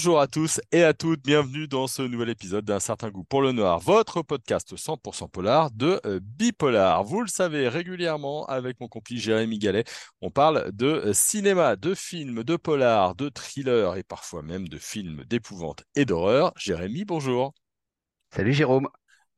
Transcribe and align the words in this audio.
Bonjour 0.00 0.18
à 0.18 0.28
tous 0.28 0.62
et 0.72 0.82
à 0.82 0.94
toutes, 0.94 1.22
bienvenue 1.22 1.68
dans 1.68 1.86
ce 1.86 2.00
nouvel 2.00 2.30
épisode 2.30 2.64
d'un 2.64 2.80
certain 2.80 3.10
goût 3.10 3.22
pour 3.22 3.42
le 3.42 3.52
noir, 3.52 3.78
votre 3.80 4.22
podcast 4.22 4.74
100% 4.74 5.28
polar 5.28 5.70
de 5.72 6.00
euh, 6.06 6.20
Bipolar. 6.22 7.04
Vous 7.04 7.20
le 7.20 7.28
savez 7.28 7.68
régulièrement 7.68 8.46
avec 8.46 8.80
mon 8.80 8.88
complice 8.88 9.20
Jérémy 9.20 9.58
Gallet, 9.58 9.84
on 10.22 10.30
parle 10.30 10.72
de 10.72 10.86
euh, 10.86 11.12
cinéma, 11.12 11.76
de 11.76 11.92
films, 11.92 12.44
de 12.44 12.56
polar, 12.56 13.14
de 13.14 13.28
thrillers 13.28 13.98
et 13.98 14.02
parfois 14.02 14.40
même 14.40 14.68
de 14.68 14.78
films 14.78 15.22
d'épouvante 15.28 15.84
et 15.94 16.06
d'horreur. 16.06 16.54
Jérémy, 16.56 17.04
bonjour. 17.04 17.52
Salut 18.30 18.54
Jérôme. 18.54 18.88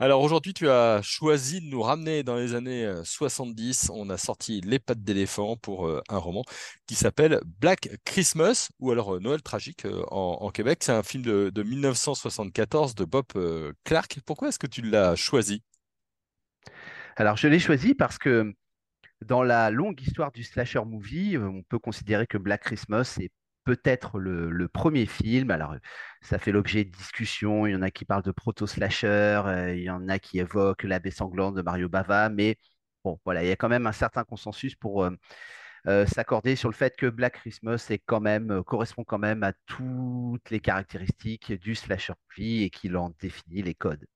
Alors 0.03 0.21
aujourd'hui, 0.21 0.53
tu 0.53 0.69
as 0.69 1.01
choisi 1.01 1.61
de 1.61 1.67
nous 1.67 1.81
ramener 1.81 2.25
dans 2.25 2.35
les 2.35 2.57
années 2.57 2.93
70. 3.05 3.89
On 3.95 4.11
a 4.11 4.17
sorti 4.17 4.61
Les 4.61 4.81
pattes 4.81 5.05
d'éléphant 5.05 5.57
pour 5.57 5.89
un 5.89 6.19
roman 6.19 6.43
qui 6.89 6.97
s'appelle 6.97 7.41
Black 7.61 7.89
Christmas 8.05 8.71
ou 8.81 8.91
alors 8.91 9.21
Noël 9.21 9.41
tragique 9.43 9.87
en, 10.11 10.51
Québec. 10.51 10.81
C'est 10.83 10.91
un 10.91 11.05
film 11.05 11.23
de, 11.23 11.63
1974 11.63 12.97
de 12.97 13.05
Bob 13.05 13.27
Clark. 13.85 14.19
Pourquoi 14.27 14.49
est-ce 14.49 14.59
que 14.59 14.67
tu 14.67 14.83
l'as 14.83 15.15
choisi? 15.15 15.63
Alors 17.15 17.37
je 17.37 17.47
l'ai 17.47 17.61
choisi 17.61 17.95
parce 17.95 18.19
que 18.19 18.53
dans 19.25 19.45
la 19.45 19.71
longue 19.71 20.01
histoire 20.01 20.33
du 20.33 20.43
slasher 20.43 20.85
movie, 20.85 21.39
on 21.39 21.63
peut 21.63 21.79
considérer 21.79 22.27
que 22.27 22.39
Black 22.39 22.65
Christmas 22.65 23.19
est 23.21 23.31
peut-être 23.65 24.19
le, 24.19 24.69
premier 24.69 25.07
film. 25.07 25.51
Alors, 25.51 25.77
ça 26.21 26.39
fait 26.39 26.53
l'objet 26.53 26.85
de 26.85 26.91
discussions. 26.91 27.67
Il 27.67 27.73
y 27.73 27.77
en 27.77 27.83
a 27.83 27.91
qui 27.91 28.05
parlent 28.05 28.23
de 28.23 28.33
proto-slasher, 28.33 29.43
euh, 29.47 29.75
il 29.75 29.83
y 29.85 29.91
en 29.91 30.09
a 30.09 30.19
qui 30.19 30.39
évoquent 30.39 30.85
La 30.85 30.99
baie 30.99 31.11
sanglante 31.11 31.55
de 31.55 31.63
Mario 31.63 31.89
Bava, 31.89 32.29
mais 32.29 32.57
bon, 33.05 33.21
voilà, 33.25 33.45
il 33.45 33.49
y 33.49 33.53
a 33.53 33.57
quand 33.57 33.69
même 33.69 33.87
un 33.87 33.93
certain 33.93 34.25
consensus 34.25 34.75
pour 34.77 35.05
euh, 35.05 35.11
euh, 35.89 36.07
s'accorder 36.07 36.57
sur 36.57 36.69
le 36.71 36.75
fait 36.75 36.97
que 36.97 37.07
Black 37.07 37.35
Christmas 37.35 37.91
correspond 38.67 39.05
quand 39.05 39.19
même 39.19 39.43
à 39.43 39.53
toutes 39.67 40.51
les 40.51 40.61
caractéristiques 40.61 41.53
du 41.53 41.75
slasher 41.75 42.15
et 42.39 42.71
qu'il 42.71 42.97
en 42.97 43.11
définit 43.21 43.63
les 43.63 43.75
codes. 43.75 44.07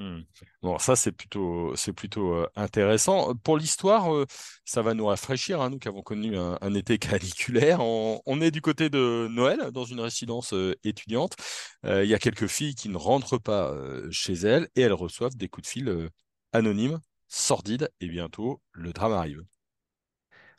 Mmh. 0.00 0.22
Bon, 0.62 0.78
ça, 0.78 0.96
c'est 0.96 1.12
plutôt, 1.12 1.76
c'est 1.76 1.92
plutôt 1.92 2.32
euh, 2.32 2.48
intéressant. 2.56 3.34
Pour 3.34 3.58
l'histoire, 3.58 4.14
euh, 4.14 4.24
ça 4.64 4.80
va 4.80 4.94
nous 4.94 5.04
rafraîchir, 5.04 5.60
hein, 5.60 5.68
nous 5.68 5.78
qui 5.78 5.88
avons 5.88 6.00
connu 6.00 6.38
un, 6.38 6.74
été 6.74 6.98
caniculaire. 6.98 7.80
On, 7.80 8.40
est 8.40 8.50
du 8.50 8.62
côté 8.62 8.88
de 8.88 9.28
Noël, 9.30 9.70
dans 9.72 9.84
une 9.84 10.00
résidence 10.00 10.54
euh, 10.54 10.74
étudiante. 10.84 11.36
Il 11.84 12.06
y 12.06 12.14
a 12.14 12.18
quelques 12.18 12.46
filles 12.46 12.74
qui 12.74 12.88
ne 12.88 12.96
rentrent 12.96 13.38
pas 13.38 13.74
chez 14.10 14.32
elles 14.34 14.68
et 14.74 14.82
elles 14.82 14.92
reçoivent 14.92 15.36
des 15.36 15.48
coups 15.48 15.66
de 15.66 15.70
fil 15.70 16.10
anonymes, 16.52 17.00
sordides, 17.28 17.90
et 18.00 18.08
bientôt, 18.08 18.62
le 18.72 18.92
drame 18.92 19.12
arrive. 19.12 19.42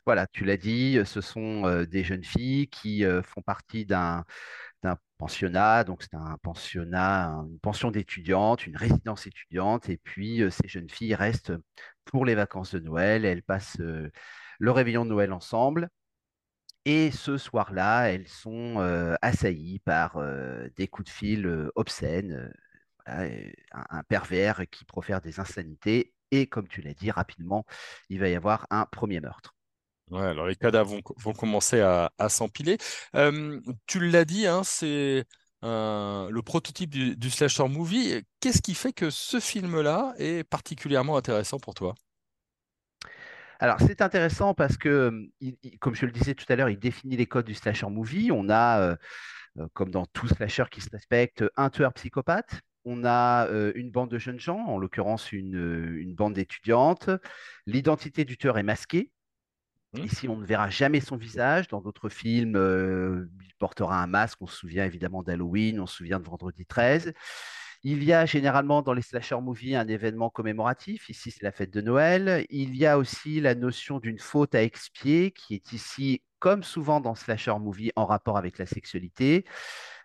Voilà, 0.06 0.26
tu 0.28 0.44
l'as 0.44 0.56
dit, 0.56 0.98
ce 1.04 1.20
sont 1.20 1.84
des 1.84 2.04
jeunes 2.04 2.24
filles 2.24 2.68
qui 2.68 3.04
font 3.24 3.42
partie 3.42 3.86
d'un 3.86 4.24
d'un 4.82 4.98
pensionnat, 5.18 5.84
donc 5.84 6.02
c'est 6.02 6.14
un 6.14 6.36
pensionnat, 6.42 7.28
une 7.48 7.58
pension 7.60 7.90
d'étudiante, 7.90 8.66
une 8.66 8.76
résidence 8.76 9.26
étudiante, 9.26 9.88
et 9.88 9.98
puis 9.98 10.42
euh, 10.42 10.50
ces 10.50 10.68
jeunes 10.68 10.90
filles 10.90 11.14
restent 11.14 11.52
pour 12.04 12.24
les 12.24 12.34
vacances 12.34 12.74
de 12.74 12.80
Noël, 12.80 13.24
elles 13.24 13.42
passent 13.42 13.80
euh, 13.80 14.10
le 14.58 14.70
réveillon 14.70 15.04
de 15.04 15.10
Noël 15.10 15.32
ensemble, 15.32 15.88
et 16.84 17.10
ce 17.12 17.38
soir-là, 17.38 18.06
elles 18.12 18.26
sont 18.28 18.80
euh, 18.80 19.14
assaillies 19.22 19.78
par 19.80 20.20
des 20.76 20.88
coups 20.88 21.08
de 21.10 21.14
fil 21.14 21.70
obscènes, 21.76 22.52
un, 23.06 24.02
pervers 24.08 24.62
qui 24.70 24.84
profère 24.84 25.20
des 25.20 25.40
insanités, 25.40 26.12
et 26.32 26.46
comme 26.48 26.68
tu 26.68 26.82
l'as 26.82 26.94
dit, 26.94 27.10
rapidement, 27.10 27.64
il 28.08 28.18
va 28.20 28.28
y 28.28 28.34
avoir 28.34 28.66
un 28.70 28.86
premier 28.86 29.20
meurtre. 29.20 29.54
Alors 30.14 30.46
les 30.46 30.56
cadavres 30.56 30.98
vont, 31.18 31.32
commencer 31.32 31.80
à, 31.80 32.10
s'empiler. 32.28 32.78
tu 33.86 34.00
l'as 34.00 34.24
dit, 34.24 34.46
hein, 34.46 34.62
c'est 34.64 35.24
le 35.62 36.40
prototype 36.40 36.90
du, 36.90 37.30
slasher 37.30 37.68
movie. 37.68 38.22
Qu'est-ce 38.40 38.62
qui 38.62 38.74
fait 38.74 38.92
que 38.92 39.10
ce 39.10 39.40
film-là 39.40 40.14
est 40.18 40.44
particulièrement 40.44 41.16
intéressant 41.16 41.58
pour 41.58 41.74
toi? 41.74 41.94
Alors, 43.62 43.76
c'est 43.78 44.02
intéressant 44.02 44.54
parce 44.54 44.76
que, 44.76 45.30
comme 45.78 45.94
je 45.94 46.04
le 46.04 46.10
disais 46.10 46.34
tout 46.34 46.44
à 46.48 46.56
l'heure, 46.56 46.68
il 46.68 46.80
définit 46.80 47.16
les 47.16 47.26
codes 47.26 47.46
du 47.46 47.54
slasher 47.54 47.86
movie. 47.86 48.32
On 48.32 48.48
a, 48.48 48.80
euh, 48.80 48.96
euh, 49.58 49.68
comme 49.72 49.92
dans 49.92 50.04
tout 50.04 50.26
slasher 50.26 50.64
qui 50.68 50.80
se 50.80 50.90
respecte, 50.90 51.44
un 51.56 51.70
tueur 51.70 51.92
psychopathe. 51.92 52.60
On 52.84 53.04
a 53.04 53.46
euh, 53.50 53.70
une 53.76 53.92
bande 53.92 54.10
de 54.10 54.18
jeunes 54.18 54.40
gens, 54.40 54.58
en 54.58 54.78
l'occurrence 54.78 55.30
une 55.30 56.12
bande 56.12 56.32
d'étudiantes. 56.34 57.08
L'identité 57.66 58.24
du 58.24 58.36
tueur 58.36 58.58
est 58.58 58.64
masquée. 58.64 59.12
Mmh. 59.92 60.04
Ici, 60.04 60.28
on 60.28 60.36
ne 60.36 60.44
verra 60.44 60.70
jamais 60.70 61.00
son 61.00 61.16
visage. 61.16 61.68
Dans 61.68 61.80
d'autres 61.80 62.08
films, 62.08 62.56
il 63.44 63.54
portera 63.58 64.02
un 64.02 64.06
masque. 64.06 64.40
On 64.40 64.46
se 64.46 64.56
souvient 64.56 64.84
évidemment 64.84 65.22
d'Halloween, 65.22 65.80
on 65.80 65.86
se 65.86 65.96
souvient 65.96 66.18
de 66.18 66.24
Vendredi 66.24 66.66
13. 66.66 67.12
Il 67.84 68.04
y 68.04 68.12
a 68.12 68.26
généralement 68.26 68.80
dans 68.80 68.92
les 68.92 69.02
slasher 69.02 69.40
movies 69.40 69.74
un 69.74 69.88
événement 69.88 70.30
commémoratif. 70.30 71.08
Ici, 71.08 71.32
c'est 71.32 71.42
la 71.42 71.50
fête 71.50 71.72
de 71.72 71.80
Noël. 71.80 72.46
Il 72.48 72.76
y 72.76 72.86
a 72.86 72.96
aussi 72.96 73.40
la 73.40 73.56
notion 73.56 73.98
d'une 73.98 74.20
faute 74.20 74.54
à 74.54 74.62
expier 74.62 75.32
qui 75.32 75.54
est 75.54 75.72
ici, 75.72 76.22
comme 76.38 76.62
souvent 76.62 77.00
dans 77.00 77.16
slasher 77.16 77.58
movie, 77.58 77.90
en 77.96 78.06
rapport 78.06 78.38
avec 78.38 78.58
la 78.58 78.66
sexualité. 78.66 79.44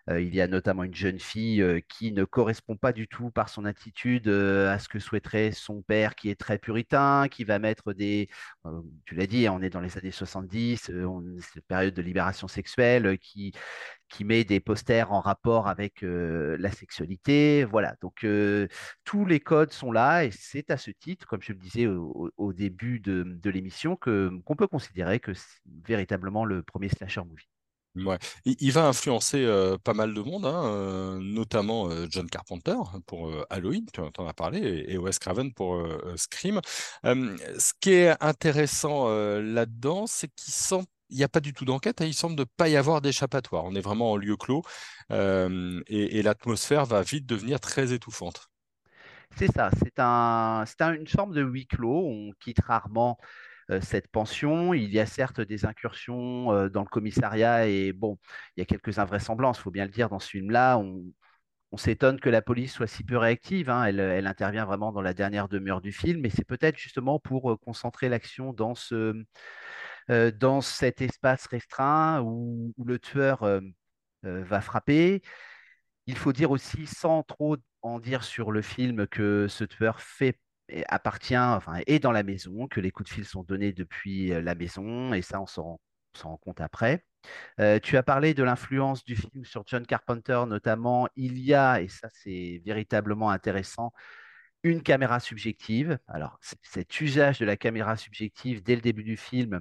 Euh, 0.08 0.20
il 0.20 0.34
y 0.34 0.40
a 0.40 0.46
notamment 0.46 0.84
une 0.84 0.94
jeune 0.94 1.18
fille 1.18 1.60
euh, 1.62 1.80
qui 1.88 2.12
ne 2.12 2.24
correspond 2.24 2.76
pas 2.76 2.92
du 2.92 3.08
tout 3.08 3.30
par 3.30 3.48
son 3.48 3.64
attitude 3.64 4.28
euh, 4.28 4.72
à 4.72 4.78
ce 4.78 4.88
que 4.88 4.98
souhaiterait 4.98 5.52
son 5.52 5.82
père 5.82 6.14
qui 6.14 6.30
est 6.30 6.34
très 6.40 6.58
puritain, 6.58 7.28
qui 7.30 7.44
va 7.44 7.58
mettre 7.58 7.92
des... 7.92 8.28
tu 9.04 9.14
l'as 9.14 9.26
dit, 9.26 9.48
on 9.48 9.60
est 9.60 9.70
dans 9.70 9.80
les 9.80 9.98
années 9.98 10.10
70, 10.10 10.78
c'est 10.78 10.92
une 10.92 11.40
période 11.68 11.94
de 11.94 12.02
libération 12.02 12.48
sexuelle 12.48 13.18
qui, 13.18 13.52
met 14.24 14.44
des 14.44 14.60
posters 14.60 15.12
en 15.12 15.20
rapport 15.20 15.68
avec 15.68 16.02
la 16.02 16.70
sexualité. 16.70 17.64
Voilà, 17.64 17.94
donc 18.00 18.26
tous 19.04 19.24
les 19.26 19.40
codes 19.40 19.72
sont 19.72 19.92
là 19.92 20.24
et 20.24 20.30
c'est 20.30 20.70
à 20.70 20.76
ce 20.76 20.90
titre, 20.90 21.26
comme 21.26 21.42
je 21.42 21.52
le 21.52 21.58
disais 21.58 21.86
au, 21.86 22.52
début 22.52 23.00
de 23.00 23.50
l'émission, 23.50 23.96
qu'on 23.96 24.56
peut 24.56 24.68
considérer 24.68 25.20
que 25.20 25.34
c'est 25.34 25.60
véritablement 25.84 26.44
le 26.44 26.62
premier 26.62 26.88
slasher 26.88 27.22
movie. 27.24 27.48
Il, 28.44 28.72
va 28.72 28.86
influencer 28.86 29.46
pas 29.84 29.94
mal 29.94 30.14
de 30.14 30.20
monde, 30.20 30.46
hein, 30.46 31.18
notamment 31.20 31.88
John 32.08 32.28
Carpenter 32.28 32.76
pour 33.06 33.32
Halloween, 33.50 33.86
tu 33.92 34.00
en 34.00 34.26
as 34.26 34.34
parlé, 34.34 34.84
et, 34.88 34.98
Wes 34.98 35.18
Craven 35.18 35.52
pour 35.52 35.84
Scream. 36.16 36.60
ce 37.04 37.72
qui 37.80 37.92
est 37.92 38.22
intéressant 38.22 39.08
là-dedans, 39.08 40.06
c'est 40.06 40.28
qu'il 40.28 40.54
il 41.10 41.16
n'y 41.16 41.24
a 41.24 41.28
pas 41.28 41.40
du 41.40 41.52
tout 41.54 41.64
d'enquête, 41.64 42.00
hein, 42.00 42.06
il 42.06 42.14
semble 42.14 42.38
ne 42.38 42.44
pas 42.44 42.68
y 42.68 42.76
avoir 42.76 43.00
d'échappatoire. 43.00 43.64
On 43.64 43.74
est 43.74 43.80
vraiment 43.80 44.12
en 44.12 44.16
lieu 44.16 44.36
clos 44.36 44.62
et, 45.10 46.22
l'atmosphère 46.22 46.84
va 46.84 47.02
vite 47.02 47.26
devenir 47.26 47.60
très 47.60 47.92
étouffante. 47.92 48.48
C'est 49.36 49.52
ça, 49.52 49.70
c'est 49.82 49.98
un, 49.98 50.64
une 50.94 51.06
forme 51.06 51.34
de 51.34 51.42
huis 51.42 51.66
clos. 51.66 52.06
On 52.06 52.32
quitte 52.40 52.60
rarement 52.60 53.18
cette 53.80 54.08
pension. 54.08 54.74
Il 54.74 54.90
y 54.90 54.98
a 55.00 55.06
certes 55.06 55.40
des 55.40 55.64
incursions 55.66 56.52
euh, 56.52 56.68
dans 56.68 56.82
le 56.82 56.88
commissariat 56.88 57.66
et 57.66 57.92
bon, 57.92 58.18
il 58.56 58.60
y 58.60 58.62
a 58.62 58.66
quelques 58.66 58.98
invraisemblances, 58.98 59.58
il 59.58 59.62
faut 59.62 59.70
bien 59.70 59.84
le 59.84 59.90
dire, 59.90 60.08
dans 60.08 60.18
ce 60.18 60.28
film-là. 60.30 60.78
On, 60.78 61.04
s'étonne 61.76 62.18
que 62.18 62.30
la 62.30 62.40
police 62.42 62.72
soit 62.72 62.86
si 62.86 63.04
peu 63.04 63.18
réactive. 63.18 63.68
Hein. 63.70 63.84
Elle, 63.84 64.26
intervient 64.26 64.64
vraiment 64.64 64.90
dans 64.92 65.02
la 65.02 65.14
dernière 65.14 65.48
demeure 65.48 65.80
du 65.82 65.92
film, 65.92 66.22
mais 66.22 66.30
c'est 66.30 66.46
peut-être 66.46 66.78
justement 66.78 67.18
pour 67.18 67.52
euh, 67.52 67.56
concentrer 67.58 68.08
l'action 68.08 68.52
dans, 68.54 68.74
ce, 68.74 69.14
dans 70.08 70.60
cet 70.62 71.02
espace 71.02 71.46
restreint 71.46 72.22
où, 72.22 72.72
le 72.84 72.98
tueur 72.98 73.46
va 74.22 74.60
frapper. 74.60 75.22
Il 76.06 76.16
faut 76.16 76.32
dire 76.32 76.50
aussi, 76.50 76.86
sans 76.86 77.22
trop 77.22 77.56
en 77.82 78.00
dire 78.00 78.24
sur 78.24 78.50
le 78.50 78.62
film, 78.62 79.06
que 79.06 79.46
ce 79.48 79.64
tueur 79.64 80.00
fait 80.00 80.38
appartient, 80.88 81.36
enfin, 81.36 81.80
est 81.86 81.98
dans 81.98 82.12
la 82.12 82.22
maison, 82.22 82.68
que 82.68 82.80
les 82.80 82.90
coups 82.90 83.10
de 83.10 83.14
fil 83.14 83.24
sont 83.24 83.42
donnés 83.42 83.72
depuis 83.72 84.28
la 84.28 84.54
maison, 84.54 85.12
et 85.12 85.22
ça, 85.22 85.40
on 85.40 85.46
s'en 85.46 85.80
rend 86.22 86.36
compte 86.38 86.60
après. 86.60 87.04
Tu 87.82 87.96
as 87.96 88.02
parlé 88.02 88.34
de 88.34 88.42
l'influence 88.42 89.04
du 89.04 89.16
film 89.16 89.44
sur 89.44 89.64
John 89.66 89.86
Carpenter, 89.86 90.42
notamment. 90.46 91.08
Il 91.16 91.38
y 91.38 91.54
a, 91.54 91.80
et 91.80 91.88
ça 91.88 92.08
c'est 92.12 92.62
véritablement 92.64 93.30
intéressant, 93.30 93.92
une 94.62 94.82
caméra 94.82 95.20
subjective. 95.20 95.98
Alors, 96.08 96.38
cet 96.62 97.00
usage 97.00 97.38
de 97.38 97.46
la 97.46 97.56
caméra 97.56 97.96
subjective 97.96 98.62
dès 98.62 98.74
le 98.74 98.80
début 98.80 99.04
du 99.04 99.16
film, 99.16 99.60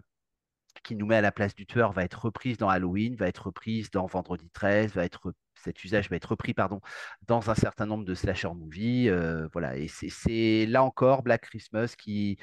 qui 0.84 0.96
nous 0.96 1.06
met 1.06 1.16
à 1.16 1.22
la 1.22 1.32
place 1.32 1.56
du 1.56 1.66
tueur, 1.66 1.92
va 1.92 2.04
être 2.04 2.26
reprise 2.26 2.58
dans 2.58 2.70
Halloween, 2.70 3.16
va 3.16 3.28
être 3.28 3.48
reprise 3.48 3.90
dans 3.92 4.06
Vendredi 4.06 4.50
13, 4.52 4.94
va 4.94 5.06
être 5.06 5.34
cet 5.64 5.84
usage 5.84 6.10
va 6.10 6.16
être 6.16 6.30
repris 6.30 6.54
pardon, 6.54 6.82
dans 7.28 7.50
un 7.50 7.56
certain 7.56 7.86
nombre 7.86 8.06
de 8.06 8.16
slasher 8.16 8.50
movies. 8.54 9.10
Euh, 9.10 9.48
voilà, 9.54 9.78
et 9.78 9.88
c'est 9.88 10.66
là 10.66 10.84
encore 10.84 11.24
Black 11.24 11.42
Christmas 11.42 11.96
qui, 11.98 12.38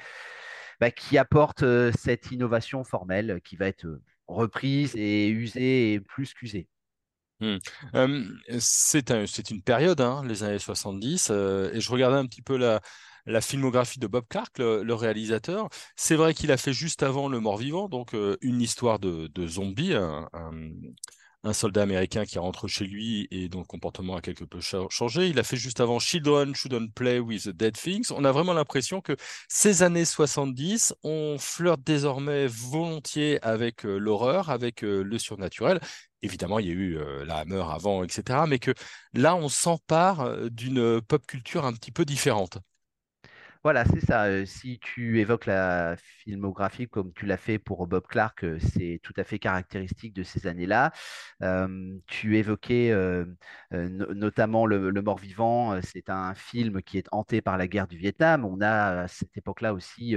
bah, 0.79 0.91
qui 0.91 1.17
apporte 1.17 1.63
euh, 1.63 1.91
cette 1.97 2.31
innovation 2.31 2.83
formelle 2.83 3.41
qui 3.43 3.55
va 3.55 3.67
être 3.67 3.85
euh, 3.85 4.01
reprise 4.27 4.95
et 4.95 5.27
usée 5.27 5.93
et 5.93 5.99
plus 5.99 6.33
qu'usée. 6.33 6.67
Mmh. 7.41 7.57
c'est 8.59 9.51
une 9.51 9.61
période, 9.61 9.99
hein, 9.99 10.23
les 10.25 10.43
années 10.43 10.57
70, 10.57 11.29
et 11.29 11.81
je 11.81 11.91
regardais 11.91 12.15
un 12.15 12.25
petit 12.25 12.41
peu 12.41 12.55
la, 12.55 12.79
la 13.25 13.41
filmographie 13.41 13.99
de 13.99 14.07
Bob 14.07 14.23
Clark, 14.29 14.57
le, 14.57 14.93
réalisateur. 14.93 15.67
C'est 15.97 16.15
vrai 16.15 16.33
qu'il 16.33 16.49
a 16.53 16.57
fait 16.57 16.71
juste 16.71 17.03
avant 17.03 17.27
Le 17.27 17.41
Mort-Vivant, 17.41 17.89
donc 17.89 18.15
une 18.41 18.61
histoire 18.61 18.99
de, 18.99 19.47
zombies, 19.47 19.95
soldat 21.53 21.83
américain 21.83 22.25
qui 22.25 22.39
rentre 22.39 22.67
chez 22.67 22.85
lui 22.85 23.27
et 23.31 23.49
dont 23.49 23.59
le 23.59 23.65
comportement 23.65 24.15
a 24.15 24.21
quelque 24.21 24.43
peu 24.43 24.59
changé. 24.61 25.27
Il 25.27 25.39
a 25.39 25.43
fait 25.43 25.57
juste 25.57 25.79
avant 25.79 25.99
Children 25.99 26.55
Shouldn't 26.55 26.91
Play 26.93 27.19
with 27.19 27.43
the 27.43 27.49
Dead 27.49 27.77
Things. 27.77 28.11
On 28.11 28.25
a 28.25 28.31
vraiment 28.31 28.53
l'impression 28.53 29.01
que 29.01 29.15
ces 29.47 29.83
années 29.83 30.05
70, 30.05 30.93
on 31.03 31.37
flirte 31.37 31.81
désormais 31.81 32.47
volontiers 32.47 33.39
avec 33.43 33.83
l'horreur, 33.83 34.49
avec 34.49 34.81
le 34.81 35.17
surnaturel. 35.17 35.79
Évidemment, 36.21 36.59
il 36.59 36.67
y 36.67 36.69
a 36.69 36.73
eu 36.73 36.97
la 37.25 37.37
Hammer 37.37 37.63
avant, 37.69 38.03
etc. 38.03 38.39
Mais 38.47 38.59
que 38.59 38.73
là, 39.13 39.35
on 39.35 39.49
s'empare 39.49 40.49
d'une 40.49 41.01
pop 41.01 41.25
culture 41.27 41.65
un 41.65 41.73
petit 41.73 41.91
peu 41.91 42.05
différente. 42.05 42.57
Voilà, 43.65 43.83
c'est 43.83 43.99
ça. 43.99 44.45
si 44.45 44.77
tu 44.77 45.19
évoques 45.19 45.47
la 45.47 45.95
filmographie 45.97 46.87
comme 46.87 47.11
tu 47.13 47.25
l'as 47.25 47.35
fait 47.35 47.57
pour 47.57 47.87
Bob 47.87 48.05
Clark, 48.05 48.45
c'est 48.59 48.99
tout 49.01 49.13
à 49.17 49.23
fait 49.23 49.39
caractéristique 49.39 50.13
de 50.13 50.21
ces 50.21 50.45
années-là. 50.45 50.91
tu 52.05 52.37
évoquais 52.37 52.93
notamment 53.71 54.67
le, 54.67 54.91
Mort-vivant. 55.01 55.81
c'est 55.81 56.11
un 56.11 56.35
film 56.35 56.83
qui 56.83 56.99
est 56.99 57.07
hanté 57.11 57.41
par 57.41 57.57
la 57.57 57.67
guerre 57.67 57.87
du 57.87 57.97
Vietnam. 57.97 58.45
On 58.45 58.61
a 58.61 59.01
à 59.05 59.07
cette 59.07 59.35
époque-là 59.35 59.73
aussi 59.73 60.15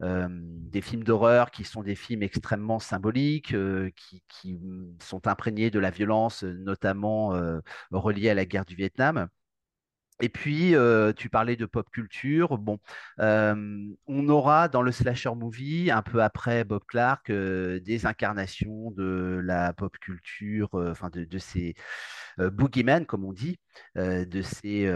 des 0.00 0.80
films 0.80 1.02
d'horreur 1.02 1.50
qui 1.50 1.64
sont 1.64 1.82
des 1.82 1.96
films 1.96 2.22
extrêmement 2.22 2.78
symboliques, 2.78 3.56
qui, 4.28 4.54
mmh, 4.54 4.98
sont 5.02 5.26
imprégnés 5.26 5.72
de 5.72 5.80
la 5.80 5.90
violence, 5.90 6.44
notamment 6.44 7.32
reliée 7.90 8.30
à 8.30 8.34
la 8.34 8.44
guerre 8.44 8.64
du 8.64 8.76
Vietnam. 8.76 9.28
Et 10.20 10.28
puis, 10.28 10.74
euh, 10.74 11.12
tu 11.12 11.28
parlais 11.28 11.54
de 11.54 11.64
pop 11.64 11.88
culture. 11.90 12.58
Bon, 12.58 12.78
euh, 13.20 13.84
on 14.06 14.28
aura 14.28 14.68
dans 14.68 14.82
le 14.82 14.90
slasher 14.90 15.34
movie, 15.36 15.90
un 15.92 16.02
peu 16.02 16.22
après 16.22 16.64
Bob 16.64 16.82
Clark, 16.86 17.30
euh, 17.30 17.78
des 17.80 18.04
incarnations 18.04 18.90
de 18.90 19.40
la 19.44 19.72
pop 19.72 19.96
culture, 19.98 20.70
enfin 20.74 21.08
de, 21.10 21.38
ces 21.38 21.74
boogeymen, 22.38 23.06
comme 23.06 23.24
on 23.24 23.32
dit, 23.32 23.58
de 23.96 24.42
ces 24.42 24.92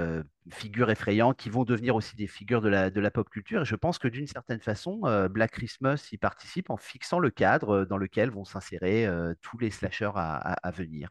figures 0.50 0.90
effrayantes 0.90 1.38
qui 1.38 1.50
vont 1.50 1.64
devenir 1.64 1.94
aussi 1.94 2.16
des 2.16 2.26
figures 2.26 2.60
de 2.60 2.68
la, 2.68 3.10
pop 3.10 3.28
culture. 3.30 3.62
Et 3.62 3.64
je 3.64 3.76
pense 3.76 3.98
que 3.98 4.08
d'une 4.08 4.26
certaine 4.26 4.60
façon, 4.60 5.00
Black 5.30 5.52
Christmas 5.52 6.08
y 6.12 6.18
participe 6.18 6.70
en 6.70 6.76
fixant 6.76 7.20
le 7.20 7.30
cadre 7.30 7.84
dans 7.84 7.96
lequel 7.96 8.30
vont 8.30 8.44
s'insérer 8.44 9.08
tous 9.40 9.58
les 9.58 9.70
slashers 9.70 10.10
à, 10.14 10.70
venir. 10.72 11.10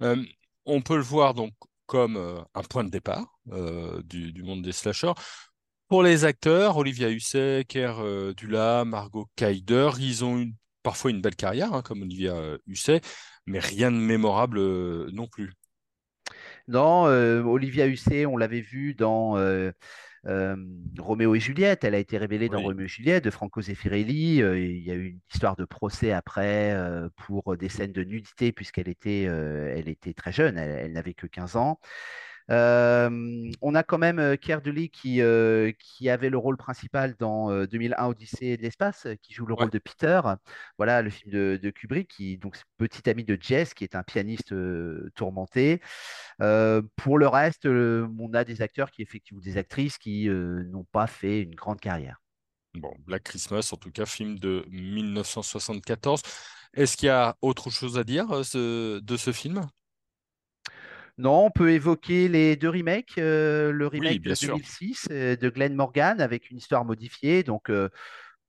Mmh. 0.00 0.24
on 0.64 0.80
peut 0.80 0.96
le 0.96 1.02
voir 1.02 1.34
donc 1.34 1.52
comme 1.88 2.16
euh, 2.16 2.40
un 2.54 2.62
point 2.62 2.84
de 2.84 2.90
départ 2.90 3.40
euh, 3.50 4.00
du, 4.04 4.42
monde 4.44 4.62
des 4.62 4.72
slashers. 4.72 5.14
Pour 5.88 6.02
les 6.02 6.24
acteurs, 6.24 6.76
Olivia 6.76 7.10
Hussey, 7.10 7.64
Kerr 7.66 7.98
euh, 7.98 8.34
Dula, 8.34 8.84
Margot 8.84 9.26
Kaider, 9.34 9.90
ils 9.98 10.24
ont 10.24 10.46
parfois 10.84 11.10
une 11.10 11.22
belle 11.22 11.34
carrière, 11.34 11.72
hein, 11.72 11.82
comme 11.82 12.02
Olivia 12.02 12.36
Hussey, 12.66 13.00
mais 13.46 13.58
rien 13.58 13.90
de 13.90 13.96
mémorable 13.96 14.60
non 15.10 15.26
plus. 15.26 15.52
Non, 16.68 17.04
Olivia 17.04 17.86
Hussey, 17.86 18.26
on 18.26 18.36
l'avait 18.36 18.60
vu 18.60 18.94
dans 18.94 19.36
Roméo 20.98 21.34
et 21.34 21.40
Juliette, 21.40 21.84
elle 21.84 21.94
a 21.94 21.98
été 21.98 22.18
révélée 22.18 22.48
dans 22.48 22.60
Roméo 22.60 22.84
et 22.84 22.88
Juliette 22.88 23.24
de 23.24 23.30
Franco 23.30 23.62
Zeffirelli. 23.62 24.42
Euh, 24.42 24.58
il 24.58 24.82
y 24.82 24.90
a 24.90 24.94
eu 24.94 25.06
une 25.08 25.20
histoire 25.32 25.56
de 25.56 25.64
procès 25.64 26.12
après 26.12 26.72
euh, 26.72 27.08
pour 27.16 27.56
des 27.56 27.68
scènes 27.68 27.92
de 27.92 28.04
nudité 28.04 28.52
puisqu'elle 28.52 28.88
était, 28.88 29.22
elle 29.22 29.88
était 29.88 30.14
très 30.14 30.32
jeune, 30.32 30.58
elle, 30.58 30.92
n'avait 30.92 31.14
que 31.14 31.26
15 31.26 31.56
ans. 31.56 31.80
On 32.48 33.74
a 33.74 33.82
quand 33.82 33.98
même 33.98 34.36
Keir 34.38 34.62
qui, 34.62 35.20
qui 35.78 36.08
avait 36.10 36.30
le 36.30 36.38
rôle 36.38 36.56
principal 36.56 37.14
dans 37.18 37.64
2001 37.66 38.06
Odyssée 38.06 38.56
de 38.56 38.62
l'espace, 38.62 39.06
qui 39.22 39.34
joue 39.34 39.46
le 39.46 39.54
rôle 39.54 39.70
de 39.70 39.78
Peter. 39.78 40.20
Voilà 40.76 41.02
le 41.02 41.10
film 41.10 41.30
de, 41.32 41.70
Kubrick, 41.70 42.08
qui 42.08 42.38
donc 42.38 42.56
petit 42.78 43.08
ami 43.08 43.24
de 43.24 43.38
Jess, 43.40 43.74
qui 43.74 43.84
est 43.84 43.94
un 43.94 44.02
pianiste 44.02 44.54
tourmenté. 45.14 45.80
pour 46.38 47.18
le 47.18 47.28
reste, 47.28 47.66
on 47.66 48.34
a 48.34 48.44
des 48.44 48.62
acteurs 48.62 48.90
qui 48.90 49.02
effectivement 49.02 49.40
des 49.40 49.56
actrices 49.56 49.98
qui 49.98 50.28
n'ont 50.28 50.86
pas 50.92 51.06
fait 51.06 51.42
une 51.42 51.54
grande 51.54 51.80
carrière. 51.80 52.20
Bon, 52.74 52.94
Black 53.06 53.24
Christmas, 53.24 53.70
en 53.72 53.76
tout 53.76 53.90
cas, 53.90 54.06
film 54.06 54.38
de 54.38 54.64
1974. 54.70 56.22
Est-ce 56.74 56.96
qu'il 56.96 57.06
y 57.06 57.10
a 57.10 57.36
autre 57.40 57.70
chose 57.70 57.98
à 57.98 58.04
dire 58.04 58.28
de 58.28 59.16
ce 59.16 59.32
film? 59.32 59.66
Non, 61.18 61.46
on 61.46 61.50
peut 61.50 61.72
évoquer 61.72 62.28
les 62.28 62.56
deux 62.56 62.70
remakes. 62.70 63.16
le 63.16 63.86
remake 63.86 64.22
de 64.22 64.34
2006 64.40 65.08
de 65.08 65.48
Glenn 65.48 65.74
Morgan 65.74 66.20
avec 66.20 66.50
une 66.50 66.58
histoire 66.58 66.84
modifiée. 66.84 67.42
Donc, 67.42 67.70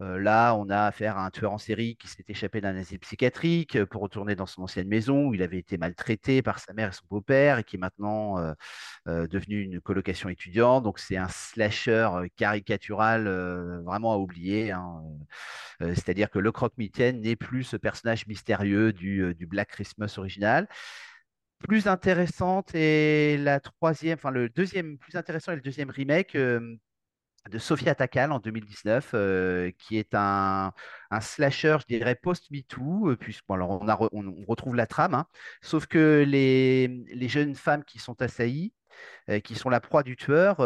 euh, 0.02 0.18
là, 0.18 0.56
on 0.56 0.70
a 0.70 0.84
affaire 0.84 1.18
à 1.18 1.26
un 1.26 1.30
tueur 1.30 1.52
en 1.52 1.58
série 1.58 1.98
qui 1.98 2.08
s'est 2.08 2.24
échappé 2.30 2.62
d'un 2.62 2.76
asile 2.78 3.00
psychiatrique 3.00 3.76
euh, 3.76 3.86
pour 3.86 4.02
retourner 4.02 4.34
dans 4.34 4.46
son 4.46 4.62
ancienne 4.62 4.88
maison 4.88 5.28
où 5.28 5.34
il 5.34 5.42
avait 5.42 5.58
été 5.58 5.78
maltraité 5.78 6.42
par 6.42 6.60
sa 6.60 6.72
mère 6.72 6.90
et 6.90 6.92
son 6.94 7.04
beau-père 7.10 7.58
et 7.60 7.66
qui 7.66 7.76
est 7.76 7.80
maintenant 7.80 8.38
euh, 8.40 9.28
devenu 9.28 9.62
une 9.62 9.82
colocation 9.82 10.30
étudiante. 10.30 10.84
Donc, 10.84 11.00
c'est 11.00 11.18
un 11.18 11.28
slasher 11.28 12.10
caricatural 12.38 13.28
vraiment 13.84 14.14
à 14.14 14.18
oublier. 14.18 14.72
Hein, 14.72 15.04
c'est-à-dire 15.80 16.30
que 16.30 16.40
le 16.40 16.52
croque-mitaine 16.52 17.22
n'est 17.22 17.36
plus 17.36 17.64
ce 17.64 17.78
personnage 17.78 18.28
mystérieux 18.28 18.94
du, 18.94 19.36
du 19.36 19.48
Black 19.48 19.70
Christmas 19.70 20.16
original 20.18 20.68
plus 21.60 21.88
intéressante 21.88 22.74
et 22.76 23.38
la 23.38 23.60
troisième, 23.60 24.16
enfin 24.16 24.32
le 24.32 24.50
deuxième 24.50 24.98
plus 24.98 25.16
intéressant 25.16 25.52
et 25.52 25.56
le 25.56 25.62
deuxième 25.62 25.90
remake 25.90 26.36
de 27.50 27.58
Sophia 27.58 27.96
Takal 27.96 28.32
en 28.32 28.40
2019, 28.40 29.12
euh, 29.14 29.72
qui 29.78 29.98
est 29.98 30.14
un, 30.14 30.74
slasher, 31.22 31.78
je 31.82 31.86
dirais, 31.86 32.16
post-MeToo, 32.16 33.12
euh, 33.12 33.16
puisqu'on 33.16 33.62
on, 33.62 34.46
retrouve 34.48 34.76
la 34.76 34.88
trame, 34.88 35.14
hein. 35.14 35.26
sauf 35.62 35.88
que 35.88 36.24
les, 36.28 37.28
jeunes 37.28 37.56
femmes 37.56 37.84
qui 37.84 38.00
sont 38.00 38.22
assaillies, 38.22 38.74
euh, 39.30 39.40
qui 39.40 39.56
sont 39.56 39.70
la 39.70 39.80
proie 39.80 40.04
du 40.04 40.16
tueur, 40.16 40.60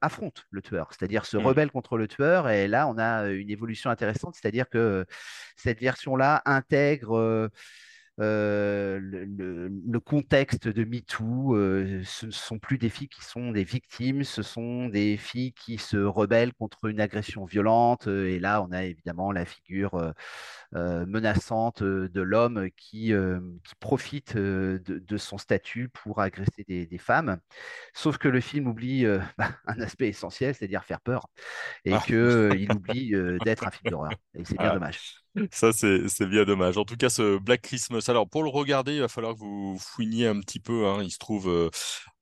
affrontent 0.00 0.42
le 0.50 0.62
tueur, 0.62 0.88
c'est-à-dire 0.92 1.26
se 1.26 1.36
mmh. 1.36 1.46
rebellent 1.46 1.70
contre 1.70 1.98
le 1.98 2.08
tueur, 2.08 2.48
et 2.48 2.68
là 2.68 2.86
on 2.88 2.98
a 2.98 3.28
une 3.28 3.50
évolution 3.50 3.90
intéressante, 3.90 4.36
c'est-à-dire 4.40 4.68
que 4.68 5.06
cette 5.56 5.80
version-là 5.80 6.42
intègre 6.44 7.16
euh, 7.16 7.48
le, 8.18 9.98
contexte 10.00 10.68
de 10.68 10.84
MeToo, 10.84 11.56
euh, 11.56 12.02
ce 12.04 12.26
ne 12.26 12.30
sont 12.30 12.58
plus 12.58 12.78
des 12.78 12.88
filles 12.88 13.08
qui 13.08 13.24
sont 13.24 13.50
des 13.52 13.64
victimes, 13.64 14.24
ce 14.24 14.42
sont 14.42 14.88
des 14.88 15.16
filles 15.16 15.52
qui 15.52 15.78
se 15.78 15.96
rebellent 15.96 16.54
contre 16.54 16.86
une 16.86 17.00
agression 17.00 17.44
violente. 17.44 18.08
Euh, 18.08 18.28
et 18.28 18.38
là, 18.38 18.62
on 18.62 18.72
a 18.72 18.84
évidemment 18.84 19.32
la 19.32 19.44
figure 19.44 20.12
menaçante 20.72 21.82
de 21.82 22.20
l'homme 22.20 22.68
qui, 22.76 23.12
qui, 23.64 23.74
profite 23.80 24.36
de, 24.36 25.16
son 25.16 25.38
statut 25.38 25.88
pour 25.88 26.20
agresser 26.20 26.64
des, 26.66 26.98
femmes. 26.98 27.38
Sauf 27.94 28.18
que 28.18 28.28
le 28.28 28.40
film 28.40 28.66
oublie 28.66 29.06
bah, 29.38 29.50
un 29.66 29.80
aspect 29.80 30.08
essentiel, 30.08 30.54
c'est-à-dire 30.54 30.84
faire 30.84 31.00
peur, 31.00 31.28
et 31.84 31.94
ah. 31.94 32.02
qu'il 32.04 32.70
oublie 32.72 33.12
d'être 33.44 33.66
un 33.66 33.70
film 33.70 33.90
d'horreur. 33.90 34.12
Et 34.34 34.44
c'est 34.44 34.58
bien 34.58 34.70
ah. 34.70 34.74
dommage. 34.74 35.25
Ça, 35.50 35.72
c'est 35.72 36.26
bien 36.26 36.44
dommage. 36.44 36.76
En 36.78 36.84
tout 36.84 36.96
cas, 36.96 37.10
ce 37.10 37.38
Black 37.38 37.62
Christmas, 37.62 38.04
alors 38.08 38.28
pour 38.28 38.42
le 38.42 38.48
regarder, 38.50 38.94
il 38.94 39.00
va 39.00 39.08
falloir 39.08 39.34
que 39.34 39.40
vous 39.40 39.78
fouiniez 39.78 40.26
un 40.26 40.40
petit 40.40 40.60
peu. 40.60 40.86
Hein. 40.86 41.02
Il 41.02 41.10
se 41.10 41.18
trouve 41.18 41.48
euh, 41.48 41.70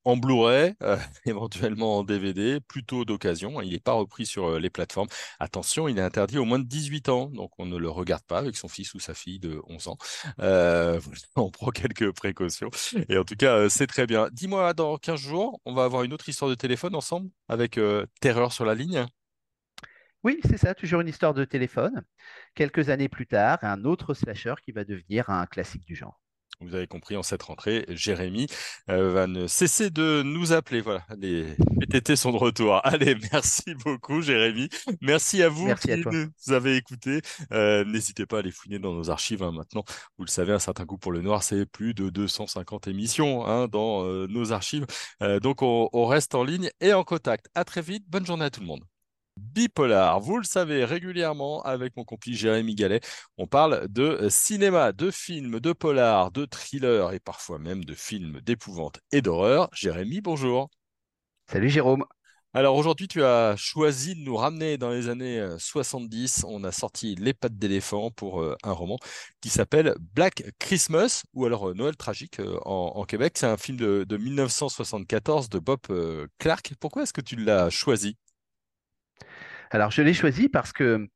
en 0.05 0.17
Blu-ray, 0.17 0.75
euh, 0.83 0.97
éventuellement 1.27 1.99
en 1.99 2.05
DVD, 2.05 2.61
plutôt 2.61 3.05
d'occasion. 3.05 3.61
Il 3.61 3.71
n'est 3.71 3.81
pas 3.81 3.93
repris 3.93 4.27
sur 4.27 4.47
euh, 4.47 4.59
les 4.59 4.71
plateformes. 4.71 5.09
Attention, 5.39 5.89
il 5.89 5.99
est 5.99 6.03
interdit 6.03 6.39
au 6.39 6.45
moins 6.45 6.59
de 6.59 6.65
18 6.65 7.09
ans, 7.09 7.27
donc 7.27 7.53
on 7.59 7.67
ne 7.67 7.77
le 7.77 7.89
regarde 7.89 8.25
pas 8.25 8.39
avec 8.39 8.57
son 8.57 8.69
fils 8.69 8.95
ou 8.95 9.01
sa 9.01 9.15
fille 9.15 9.39
de 9.39 9.61
11 9.69 9.89
ans. 9.89 9.99
on 11.37 11.51
prend 11.51 11.71
quelques 11.71 12.13
précautions. 12.13 12.71
Et 13.09 13.17
en 13.17 13.25
tout 13.25 13.37
cas, 13.37 13.69
c'est 13.69 13.87
très 13.87 14.07
bien. 14.07 14.29
Dis-moi, 14.33 14.75
dans 14.75 14.97
15 14.97 15.21
jours, 15.21 15.61
on 15.65 15.75
va 15.75 15.85
avoir 15.85 16.03
une 16.03 16.13
autre 16.13 16.29
histoire 16.29 16.51
de 16.51 16.57
téléphone 16.57 16.95
ensemble 16.95 17.31
avec 17.49 17.79
Terreur 18.21 18.53
sur 18.53 18.65
la 18.65 18.75
ligne? 18.75 19.07
Oui, 20.25 20.41
c'est 20.49 20.57
ça, 20.57 20.75
toujours 20.75 21.03
une 21.03 21.09
histoire 21.09 21.35
de 21.35 21.45
téléphone. 21.45 22.03
Quelques 22.55 22.89
années 22.89 23.11
plus 23.11 23.27
tard, 23.27 23.59
un 23.61 23.85
autre 23.85 24.15
slasher 24.15 24.55
qui 24.65 24.73
va 24.73 24.85
devenir 24.85 25.29
un 25.29 25.45
classique 25.45 25.85
du 25.85 25.95
genre. 25.95 26.19
Vous 26.61 26.75
avez 26.75 26.87
compris, 26.87 27.15
en 27.17 27.23
cette 27.23 27.43
rentrée, 27.43 27.85
Jérémy 27.91 28.47
euh, 28.89 29.13
va 29.13 29.27
ne 29.27 29.47
cesser 29.47 29.91
de 29.91 30.23
nous 30.25 30.53
appeler. 30.55 30.81
Voilà, 30.81 31.05
les 31.19 31.55
PTT 31.79 32.17
sont 32.17 32.33
de 32.33 32.39
retour. 32.39 32.81
Allez, 32.87 33.17
merci 33.33 33.75
beaucoup, 33.85 34.23
Jérémy. 34.23 34.71
Merci 35.03 35.43
à 35.43 35.51
vous 35.51 35.75
qui 35.75 35.91
nous 35.97 36.53
avez 36.55 36.77
écoutés. 36.77 37.21
Euh, 37.53 37.85
n'hésitez 37.85 38.25
pas 38.25 38.39
à 38.39 38.43
les 38.43 38.53
fouiner 38.53 38.79
dans 38.79 38.95
nos 38.95 39.11
archives. 39.11 39.43
Hein, 39.43 39.53
maintenant, 39.53 39.85
vous 40.17 40.25
le 40.25 40.31
savez, 40.31 40.55
un 40.55 40.59
certain 40.59 40.87
coup 40.87 40.97
pour 40.97 41.13
le 41.13 41.21
noir, 41.21 41.43
c'est 41.43 41.67
plus 41.67 41.93
de 41.93 42.09
250 42.09 42.89
émissions 42.89 43.45
hein, 43.45 43.69
dans 43.69 44.07
euh, 44.07 44.27
nos 44.29 44.53
archives. 44.53 44.87
donc, 45.43 45.61
on, 45.61 45.91
on 45.93 46.07
reste 46.07 46.35
en 46.35 46.45
ligne 46.45 46.71
et 46.81 46.95
en 46.95 47.05
contact. 47.05 47.49
À 47.55 47.65
très 47.65 47.83
vite. 47.83 48.05
Bonne 48.09 48.25
journée 48.25 48.47
à 48.47 48.51
tout 48.51 48.61
le 48.61 48.67
monde 48.67 48.85
bipolar. 49.37 50.21
Vous 50.21 50.39
le 50.39 50.45
savez 50.45 50.85
régulièrement 50.85 51.63
avec 51.63 51.97
mon 51.97 52.05
complice 52.05 52.39
Jérémy 52.39 52.75
Gallet, 52.75 53.01
on 53.39 53.47
parle 53.47 53.89
de 53.89 54.29
cinéma, 54.31 54.93
de 54.93 55.11
films, 55.11 55.61
de 55.61 55.73
polar, 55.73 56.31
de 56.31 56.45
thrillers 56.47 57.13
et 57.13 57.21
parfois 57.21 57.59
même 57.59 57.85
de 57.85 57.95
films 57.95 58.41
d'épouvante 58.43 59.01
et 59.13 59.23
d'horreur. 59.23 59.69
Jérémy, 59.73 60.21
bonjour. 60.21 60.71
Salut 61.51 61.71
Jérôme. 61.71 62.05
Alors 62.57 62.77
aujourd'hui, 62.77 63.09
tu 63.09 63.23
as 63.25 63.57
choisi 63.57 64.15
de 64.15 64.21
nous 64.21 64.37
ramener 64.37 64.79
dans 64.79 64.91
les 64.91 65.09
années 65.09 65.41
euh, 65.41 65.59
70. 65.59 66.45
On 66.47 66.63
a 66.65 66.71
sorti 66.71 67.17
Les 67.17 67.35
pattes 67.35 67.59
d'éléphant 67.59 68.11
pour 68.13 68.41
euh, 68.43 68.57
un 68.63 68.73
roman 68.73 68.97
qui 69.41 69.49
s'appelle 69.49 69.95
Black 70.15 70.45
Christmas 70.61 71.25
ou 71.33 71.47
alors 71.47 71.71
euh, 71.71 71.75
Noël 71.75 71.97
tragique 71.97 72.39
euh, 72.41 72.59
en, 72.65 72.93
en 72.95 73.05
Québec. 73.05 73.35
C'est 73.39 73.47
un 73.47 73.57
film 73.57 73.77
de, 73.79 74.05
de 74.09 74.17
1974 74.17 75.49
de 75.49 75.59
Bob 75.59 75.81
euh, 75.91 76.29
Clark. 76.39 76.75
Pourquoi 76.79 77.03
est-ce 77.03 77.13
que 77.13 77.21
tu 77.21 77.35
l'as 77.37 77.71
choisi? 77.71 78.17
Alors, 79.71 79.91
je 79.91 80.03
l'ai 80.03 80.15
choisi 80.15 80.49
parce 80.49 80.73
que 80.73 81.09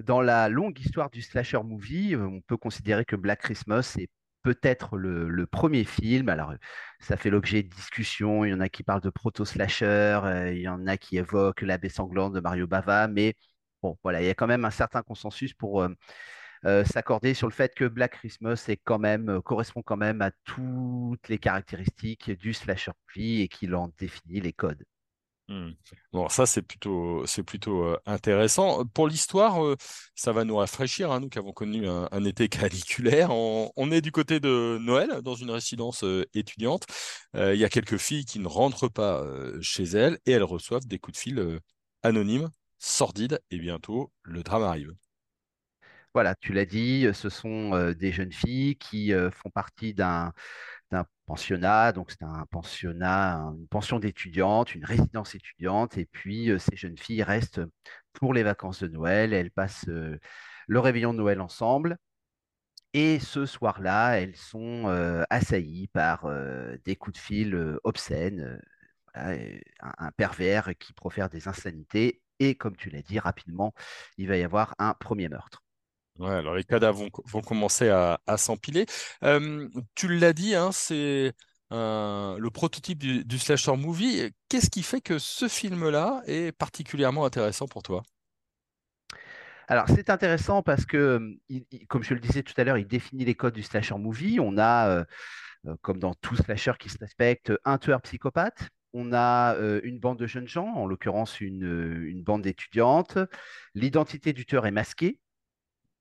dans 0.00 0.20
la 0.20 0.48
longue 0.48 0.78
histoire 0.80 1.10
du 1.10 1.22
slasher 1.22 1.62
movie, 1.64 2.14
euh, 2.14 2.26
on 2.26 2.40
peut 2.42 2.56
considérer 2.56 3.04
que 3.04 3.16
Black 3.16 3.40
Christmas 3.40 3.96
est 3.98 4.10
peut-être 4.42 4.96
le, 4.96 5.46
premier 5.46 5.84
film. 5.84 6.28
Alors, 6.28 6.54
ça 7.00 7.16
fait 7.16 7.30
l'objet 7.30 7.62
de 7.62 7.68
discussions. 7.68 8.44
Il 8.44 8.50
y 8.50 8.54
en 8.54 8.60
a 8.60 8.68
qui 8.68 8.82
parlent 8.84 9.00
de 9.00 9.10
proto-slasher, 9.10 10.20
euh, 10.24 10.52
il 10.52 10.60
y 10.62 10.68
en 10.68 10.86
a 10.86 10.96
qui 10.96 11.18
évoquent 11.18 11.62
La 11.62 11.78
baie 11.78 11.88
sanglante 11.88 12.32
de 12.34 12.40
Mario 12.40 12.66
Bava, 12.66 13.08
mais 13.08 13.34
bon, 13.82 13.98
voilà, 14.02 14.22
il 14.22 14.26
y 14.26 14.30
a 14.30 14.34
quand 14.34 14.46
même 14.46 14.64
un 14.64 14.70
certain 14.70 15.02
consensus 15.02 15.54
pour 15.54 15.82
euh, 16.64 16.84
s'accorder 16.84 17.34
sur 17.34 17.48
le 17.48 17.52
fait 17.52 17.74
que 17.74 17.84
Black 17.86 18.12
Christmas 18.12 18.68
correspond 19.44 19.82
quand 19.82 19.96
même 19.96 20.22
à 20.22 20.30
toutes 20.44 21.28
les 21.28 21.38
caractéristiques 21.38 22.30
du 22.32 22.52
slasher 22.52 22.92
movie 23.08 23.42
et 23.42 23.48
qu'il 23.48 23.74
en 23.74 23.92
définit 23.98 24.40
les 24.40 24.52
codes. 24.52 24.84
Hmm. 25.48 25.70
Bon, 26.12 26.28
ça 26.28 26.44
c'est 26.44 26.60
plutôt, 26.60 27.24
c'est 27.26 27.42
plutôt 27.42 27.82
euh, 27.84 27.98
intéressant. 28.04 28.84
Pour 28.84 29.08
l'histoire, 29.08 29.64
euh, 29.64 29.76
ça 30.14 30.30
va 30.32 30.44
nous 30.44 30.56
rafraîchir, 30.56 31.10
hein, 31.10 31.20
nous 31.20 31.30
qui 31.30 31.38
avons 31.38 31.52
connu 31.52 31.88
un, 31.88 32.06
un 32.12 32.24
été 32.24 32.48
caniculaire. 32.50 33.30
On, 33.30 33.72
on 33.74 33.90
est 33.90 34.02
du 34.02 34.12
côté 34.12 34.40
de 34.40 34.76
Noël, 34.78 35.22
dans 35.22 35.34
une 35.34 35.50
résidence 35.50 36.04
euh, 36.04 36.26
étudiante. 36.34 36.84
Euh, 37.34 37.54
Il 37.54 37.60
y 37.60 37.64
a 37.64 37.70
quelques 37.70 37.96
filles 37.96 38.26
qui 38.26 38.40
ne 38.40 38.46
rentrent 38.48 38.88
pas 38.88 39.22
euh, 39.22 39.58
chez 39.62 39.84
elles 39.84 40.18
et 40.26 40.32
elles 40.32 40.42
reçoivent 40.44 40.86
des 40.86 40.98
coups 40.98 41.16
de 41.16 41.22
fil 41.22 41.38
euh, 41.38 41.58
anonymes, 42.02 42.50
sordides, 42.78 43.40
et 43.50 43.58
bientôt 43.58 44.12
le 44.24 44.42
drame 44.42 44.62
arrive. 44.64 44.92
Voilà, 46.14 46.34
tu 46.34 46.52
l'as 46.52 46.64
dit, 46.64 47.06
ce 47.14 47.28
sont 47.28 47.74
euh, 47.74 47.94
des 47.94 48.12
jeunes 48.12 48.32
filles 48.32 48.76
qui 48.76 49.12
euh, 49.12 49.30
font 49.30 49.50
partie 49.50 49.94
d'un 49.94 50.32
pensionnat, 51.28 51.92
donc 51.92 52.10
c'est 52.12 52.24
un 52.24 52.46
pensionnat, 52.50 53.36
un- 53.36 53.54
une 53.54 53.68
pension 53.68 54.00
d'étudiantes, 54.00 54.74
une 54.74 54.84
résidence 54.86 55.34
étudiante, 55.36 55.98
et 55.98 56.06
puis 56.06 56.50
euh, 56.50 56.58
ces 56.58 56.76
jeunes 56.76 56.98
filles 56.98 57.22
restent 57.24 57.60
pour 58.14 58.34
les 58.34 58.42
vacances 58.44 58.82
de 58.82 58.88
Noël, 58.88 59.32
elles 59.34 59.50
passent 59.52 59.88
euh, 59.88 60.18
le 60.68 60.80
réveillon 60.80 61.12
de 61.14 61.18
Noël 61.18 61.40
ensemble, 61.40 61.98
et 62.94 63.18
ce 63.20 63.46
soir-là, 63.46 64.20
elles 64.20 64.36
sont 64.36 64.88
euh, 64.88 65.24
assaillies 65.30 65.88
par 65.88 66.26
des 66.84 66.96
coups 66.96 67.14
de 67.18 67.22
fil 67.22 67.78
obscènes, 67.84 68.60
un 69.14 70.10
pervers 70.16 70.70
qui 70.78 70.92
profère 70.92 71.28
des 71.28 71.48
insanités, 71.48 72.22
et 72.40 72.54
comme 72.56 72.76
tu 72.76 72.90
l'as 72.90 73.02
dit, 73.02 73.18
rapidement, 73.18 73.74
il 74.16 74.28
va 74.28 74.36
y 74.36 74.42
avoir 74.44 74.74
un 74.78 74.94
premier 74.94 75.28
meurtre. 75.28 75.62
Alors 76.20 76.54
les 76.54 76.64
cadavres 76.64 77.08
vont, 77.26 77.40
commencer 77.42 77.88
à, 77.88 78.18
s'empiler. 78.36 78.86
Euh, 79.22 79.68
tu 79.94 80.08
l'as 80.08 80.32
dit, 80.32 80.54
hein, 80.54 80.70
c'est 80.72 81.32
un- 81.70 82.36
le 82.38 82.50
prototype 82.50 82.98
du, 82.98 83.38
slasher 83.38 83.76
movie. 83.76 84.32
Qu'est-ce 84.48 84.70
qui 84.70 84.82
fait 84.82 85.00
que 85.00 85.18
ce 85.18 85.48
film-là 85.48 86.22
est 86.26 86.52
particulièrement 86.52 87.24
intéressant 87.24 87.66
pour 87.68 87.82
toi? 87.82 88.02
Alors, 89.68 89.84
c'est 89.88 90.08
intéressant 90.08 90.62
parce 90.62 90.86
que, 90.86 90.96
euh, 91.50 91.60
comme 91.88 92.02
je 92.02 92.14
le 92.14 92.20
disais 92.20 92.42
tout 92.42 92.54
à 92.56 92.64
l'heure, 92.64 92.78
il 92.78 92.86
définit 92.86 93.24
les 93.26 93.34
codes 93.34 93.54
du 93.54 93.62
slasher 93.62 93.96
movie. 93.96 94.38
On 94.40 94.56
a, 94.56 94.88
euh, 94.88 95.04
euh, 95.66 95.76
comme 95.82 95.98
dans 95.98 96.14
tout 96.14 96.36
slasher 96.36 96.72
qui 96.78 96.88
se 96.88 96.98
respecte, 96.98 97.52
un 97.64 97.78
tueur 97.78 98.00
psychopathe. 98.02 98.68
On 98.94 99.12
a 99.12 99.54
euh, 99.56 99.80
une 99.84 99.98
bande 99.98 100.18
de 100.18 100.26
jeunes 100.26 100.48
gens, 100.48 100.66
en 100.68 100.86
l'occurrence 100.86 101.42
euh, 101.42 102.08
une 102.08 102.22
bande 102.22 102.42
d'étudiantes. 102.42 103.18
L'identité 103.74 104.32
du 104.32 104.46
tueur 104.46 104.66
est 104.66 104.70
masquée. 104.70 105.18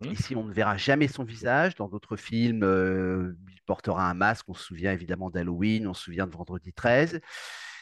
Ici, 0.03 0.35
on 0.35 0.43
ne 0.43 0.53
verra 0.53 0.77
jamais 0.77 1.07
son 1.07 1.23
visage. 1.23 1.75
Dans 1.75 1.87
d'autres 1.87 2.17
films, 2.17 3.35
il 3.51 3.61
portera 3.65 4.09
un 4.09 4.13
masque. 4.13 4.45
On 4.47 4.53
se 4.53 4.63
souvient 4.63 4.91
évidemment 4.93 5.29
d'Halloween, 5.29 5.87
on 5.87 5.93
se 5.93 6.03
souvient 6.03 6.27
de 6.27 6.31
Vendredi 6.31 6.73
13. 6.73 7.19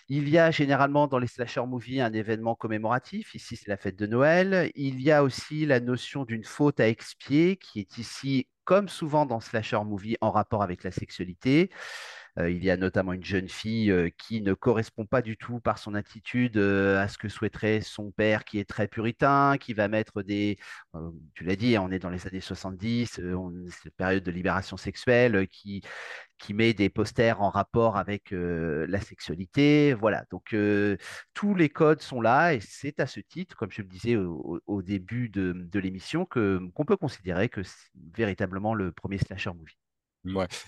Il 0.07 0.29
y 0.29 0.38
a 0.38 0.51
généralement 0.51 1.07
dans 1.07 1.17
les 1.17 1.27
slasher 1.27 1.65
movies 1.65 2.00
un 2.00 2.13
événement 2.13 2.53
commémoratif. 2.53 3.34
Ici, 3.34 3.55
c'est 3.55 3.69
la 3.69 3.77
fête 3.77 3.95
de 3.95 4.05
Noël. 4.05 4.72
Il 4.75 5.01
y 5.01 5.12
a 5.12 5.24
aussi 5.24 5.65
la 5.65 5.79
notion 5.79 6.25
d'une 6.25 6.43
faute 6.43 6.79
à 6.79 6.88
expier 6.88 7.57
qui 7.57 7.79
est 7.79 7.98
ici, 7.98 8.48
comme 8.65 8.88
souvent 8.88 9.25
dans 9.25 9.39
slasher 9.39 9.84
movie, 9.84 10.15
en 10.22 10.29
rapport 10.29 10.62
avec 10.62 10.84
la 10.84 10.91
sexualité. 10.91 11.72
Euh, 12.38 12.50
il 12.50 12.63
y 12.63 12.70
a 12.70 12.77
notamment 12.77 13.13
une 13.13 13.24
jeune 13.24 13.48
fille 13.48 13.92
euh, 13.92 14.10
qui 14.18 14.42
ne 14.42 14.54
correspond 14.54 15.06
pas 15.06 15.22
du 15.22 15.38
tout 15.38 15.60
par 15.62 15.77
son 15.77 15.96
attitude 15.96 16.58
euh, 16.58 17.01
à 17.01 17.08
ce 17.08 17.18
que 17.18 17.30
souhaiterait 17.30 17.82
son 17.82 18.12
père 18.12 18.44
qui 18.44 18.60
est 18.60 18.65
très 18.65 18.88
puritain, 18.88 19.58
qui 19.58 19.74
va 19.74 19.88
mettre 19.88 20.22
des... 20.22 20.58
tu 21.34 21.44
l'as 21.46 21.56
dit, 21.56 21.77
on 21.77 21.92
est 21.92 22.00
dans 22.00 22.10
les 22.10 22.27
années 22.27 22.42
70, 22.42 23.20
euh, 23.20 23.34
on- 23.36 23.54
c'est 23.70 23.86
une 23.86 23.92
période 23.92 24.24
de 24.24 24.32
libération 24.32 24.77
sexuelle, 24.77 25.48
qui, 25.48 25.82
met 26.54 26.74
des 26.74 26.89
posters 26.89 27.42
en 27.42 27.50
rapport 27.50 27.98
avec 27.98 28.32
la 28.32 29.00
sexualité. 29.01 29.94
Voilà, 29.94 30.25
donc 30.32 30.56
tous 31.34 31.56
les 31.56 31.70
codes 31.70 32.01
sont 32.01 32.22
là 32.22 32.54
et 32.54 32.60
c'est 32.62 33.00
à 33.00 33.08
ce 33.08 33.20
titre, 33.20 33.56
comme 33.56 33.72
je 33.72 33.82
le 33.82 33.88
disais 33.88 34.15
au, 34.15 34.82
début 34.82 35.30
de, 35.30 35.80
l'émission, 35.80 36.25
qu'on 36.25 36.86
peut 36.86 36.98
considérer 36.98 37.50
que 37.50 37.63
c'est 37.63 37.89
véritablement 38.13 38.74
le 38.74 38.92
premier 38.92 39.18
slasher 39.18 39.51
movie. 39.54 39.77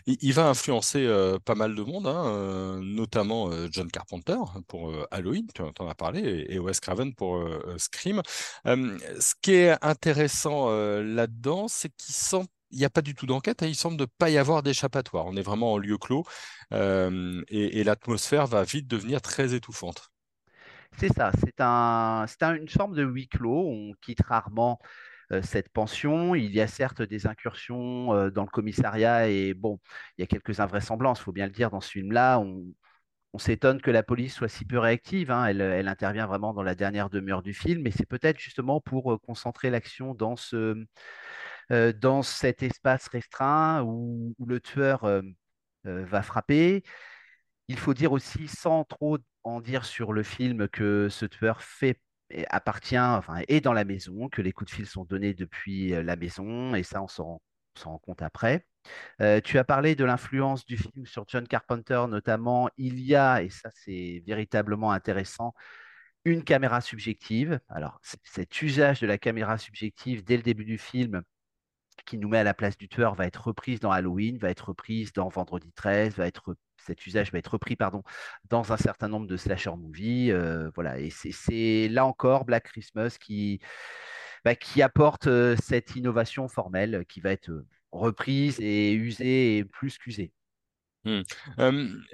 Il, 0.06 0.34
va 0.34 0.48
influencer 0.48 1.08
pas 1.46 1.56
mal 1.56 1.76
de 1.76 1.82
monde, 1.82 2.08
hein, 2.08 2.80
notamment 2.84 3.50
John 3.72 3.90
Carpenter 3.90 4.38
pour 4.68 4.94
Halloween, 5.12 5.48
tu 5.54 5.62
en 5.62 5.88
as 5.88 5.96
parlé, 5.96 6.46
et, 6.50 6.60
Wes 6.60 6.80
Craven 6.80 7.14
pour 7.14 7.44
Scream. 7.78 8.22
Ce 8.66 9.34
qui 9.42 9.54
est 9.54 9.84
intéressant 9.84 10.70
là-dedans, 10.70 11.68
c'est 11.68 11.90
qu'il 11.90 12.46
n'y 12.72 12.86
a 12.86 12.90
pas 12.90 13.02
du 13.02 13.16
tout 13.16 13.26
d'enquête, 13.26 13.64
hein, 13.64 13.68
il 13.68 13.76
semble 13.76 13.98
ne 13.98 14.06
pas 14.06 14.30
y 14.30 14.38
avoir 14.38 14.64
d'échappatoire. 14.64 15.26
On 15.26 15.36
est 15.36 15.42
vraiment 15.42 15.74
en 15.74 15.78
lieu 15.78 15.98
clos 15.98 16.26
et, 16.72 17.84
l'atmosphère 17.84 18.48
va 18.48 18.64
vite 18.64 18.88
devenir 18.88 19.22
très 19.22 19.54
étouffante. 19.54 20.12
C'est 21.00 21.14
ça, 21.14 21.32
c'est 21.44 21.62
un, 21.62 22.26
un- 22.42 22.56
une 22.56 22.70
forme 22.70 22.96
de 22.96 23.04
huis 23.04 23.28
clos. 23.28 23.68
On 23.68 23.94
quitte 24.02 24.22
rarement 24.22 24.80
cette 25.42 25.70
pension. 25.70 26.36
Il 26.36 26.54
y 26.54 26.62
a 26.62 26.68
certes 26.68 27.02
des 27.02 27.28
incursions 27.28 28.14
euh, 28.14 28.30
dans 28.30 28.44
le 28.44 28.50
commissariat 28.50 29.30
et 29.30 29.54
bon, 29.54 29.80
il 30.18 30.22
y 30.22 30.24
a 30.24 30.28
quelques 30.28 30.60
invraisemblances, 30.60 31.20
il 31.20 31.24
faut 31.24 31.32
bien 31.34 31.46
le 31.46 31.52
dire, 31.52 31.70
dans 31.72 31.82
ce 31.82 31.92
film-là. 31.92 32.40
On, 32.40 32.66
on 33.34 33.40
s'étonne 33.40 33.82
que 33.82 33.92
la 33.92 34.04
police 34.04 34.34
soit 34.34 34.48
si 34.50 34.66
peu 34.66 34.80
réactive. 34.80 35.32
hein. 35.32 35.46
Elle, 35.46 35.88
intervient 35.88 36.28
vraiment 36.28 36.54
dans 36.54 36.64
la 36.64 36.76
dernière 36.76 37.10
demi-heure 37.10 37.44
du 37.44 37.54
film, 37.54 37.82
mais 37.84 37.92
c'est 37.92 38.06
peut-être 38.06 38.40
justement 38.40 38.82
pour 38.82 39.14
euh, 39.14 39.18
concentrer 39.20 39.70
l'action 39.70 40.14
dans 40.16 40.36
ce, 40.36 40.86
euh, 41.72 41.94
dans 41.94 42.24
cet 42.24 42.64
espace 42.64 43.08
restreint 43.10 43.84
où, 43.84 44.34
le 44.46 44.60
tueur 44.60 45.04
euh, 45.04 45.22
euh, 45.86 46.06
va 46.06 46.22
frapper. 46.22 46.84
Il 47.68 47.78
faut 47.80 47.94
dire 47.94 48.12
aussi, 48.14 48.48
sans 48.48 48.84
trop 48.86 49.18
en 49.44 49.62
dire 49.62 49.86
sur 49.86 50.14
le 50.14 50.24
film, 50.24 50.68
que 50.70 51.10
ce 51.10 51.26
tueur 51.26 51.62
fait 51.64 51.92
et 51.92 51.98
appartient, 52.50 52.98
enfin, 52.98 53.42
est 53.48 53.62
dans 53.62 53.74
la 53.74 53.86
maison, 53.86 54.30
que 54.30 54.42
les 54.42 54.52
coups 54.52 54.72
de 54.72 54.76
fil 54.76 54.86
sont 54.86 55.06
donnés 55.06 55.34
depuis 55.34 55.90
la 55.90 56.16
maison, 56.16 56.76
et 56.76 56.84
ça, 56.84 57.02
on 57.02 57.08
s'en 57.08 57.42
rend 57.84 57.98
compte 58.00 58.22
après. 58.22 58.66
Tu 59.44 59.58
as 59.58 59.64
parlé 59.64 59.96
de 59.96 60.06
l'influence 60.06 60.66
du 60.66 60.78
film 60.78 61.06
sur 61.06 61.26
John 61.28 61.48
Carpenter, 61.48 62.06
notamment. 62.10 62.70
Il 62.78 63.00
y 63.00 63.16
a, 63.16 63.44
et 63.44 63.50
ça, 63.50 63.70
c'est 63.74 64.24
véritablement 64.26 64.92
intéressant, 64.92 65.54
une 66.26 66.44
caméra 66.44 66.82
subjective. 66.82 67.60
Alors, 67.70 68.00
cet 68.24 68.62
usage 68.62 69.00
de 69.00 69.08
la 69.08 69.18
caméra 69.18 69.58
subjective 69.58 70.24
dès 70.24 70.38
le 70.38 70.44
début 70.44 70.66
du 70.66 70.78
film 70.78 71.22
qui 72.06 72.18
nous 72.18 72.28
met 72.30 72.40
à 72.40 72.44
la 72.44 72.54
place 72.54 72.78
du 72.78 72.88
tueur 72.90 73.16
va 73.16 73.26
être 73.28 73.48
reprise 73.48 73.80
dans 73.80 73.92
Halloween, 73.92 74.38
va 74.38 74.50
être 74.50 74.70
reprise 74.70 75.14
dans 75.14 75.30
Vendredi 75.30 75.72
13, 75.74 76.16
va 76.16 76.28
être 76.28 76.56
cet 76.78 77.06
usage 77.06 77.32
va 77.34 77.40
être 77.40 77.48
repris 77.54 77.76
pardon, 77.76 78.04
dans 78.50 78.72
un 78.72 78.78
certain 78.78 79.10
nombre 79.10 79.28
de 79.28 79.36
slasher 79.38 79.72
movies. 79.76 80.32
euh, 80.32 80.70
voilà, 80.76 81.00
et 81.00 81.10
c'est 81.10 81.90
là 81.90 82.06
encore 82.06 82.46
Black 82.46 82.66
Christmas 82.66 83.18
qui, 83.20 83.60
bah, 84.46 84.56
qui 84.56 84.82
apporte 84.82 85.28
euh, 85.28 85.56
cette 85.62 85.96
innovation 85.96 86.48
formelle 86.48 87.06
qui 87.10 87.20
va 87.22 87.32
être 87.32 87.50
euh, 87.50 87.66
reprise 87.92 88.60
et 88.60 88.94
usée 88.94 89.58
et 89.58 89.66
plus 89.66 89.98
qu'usée. 89.98 90.32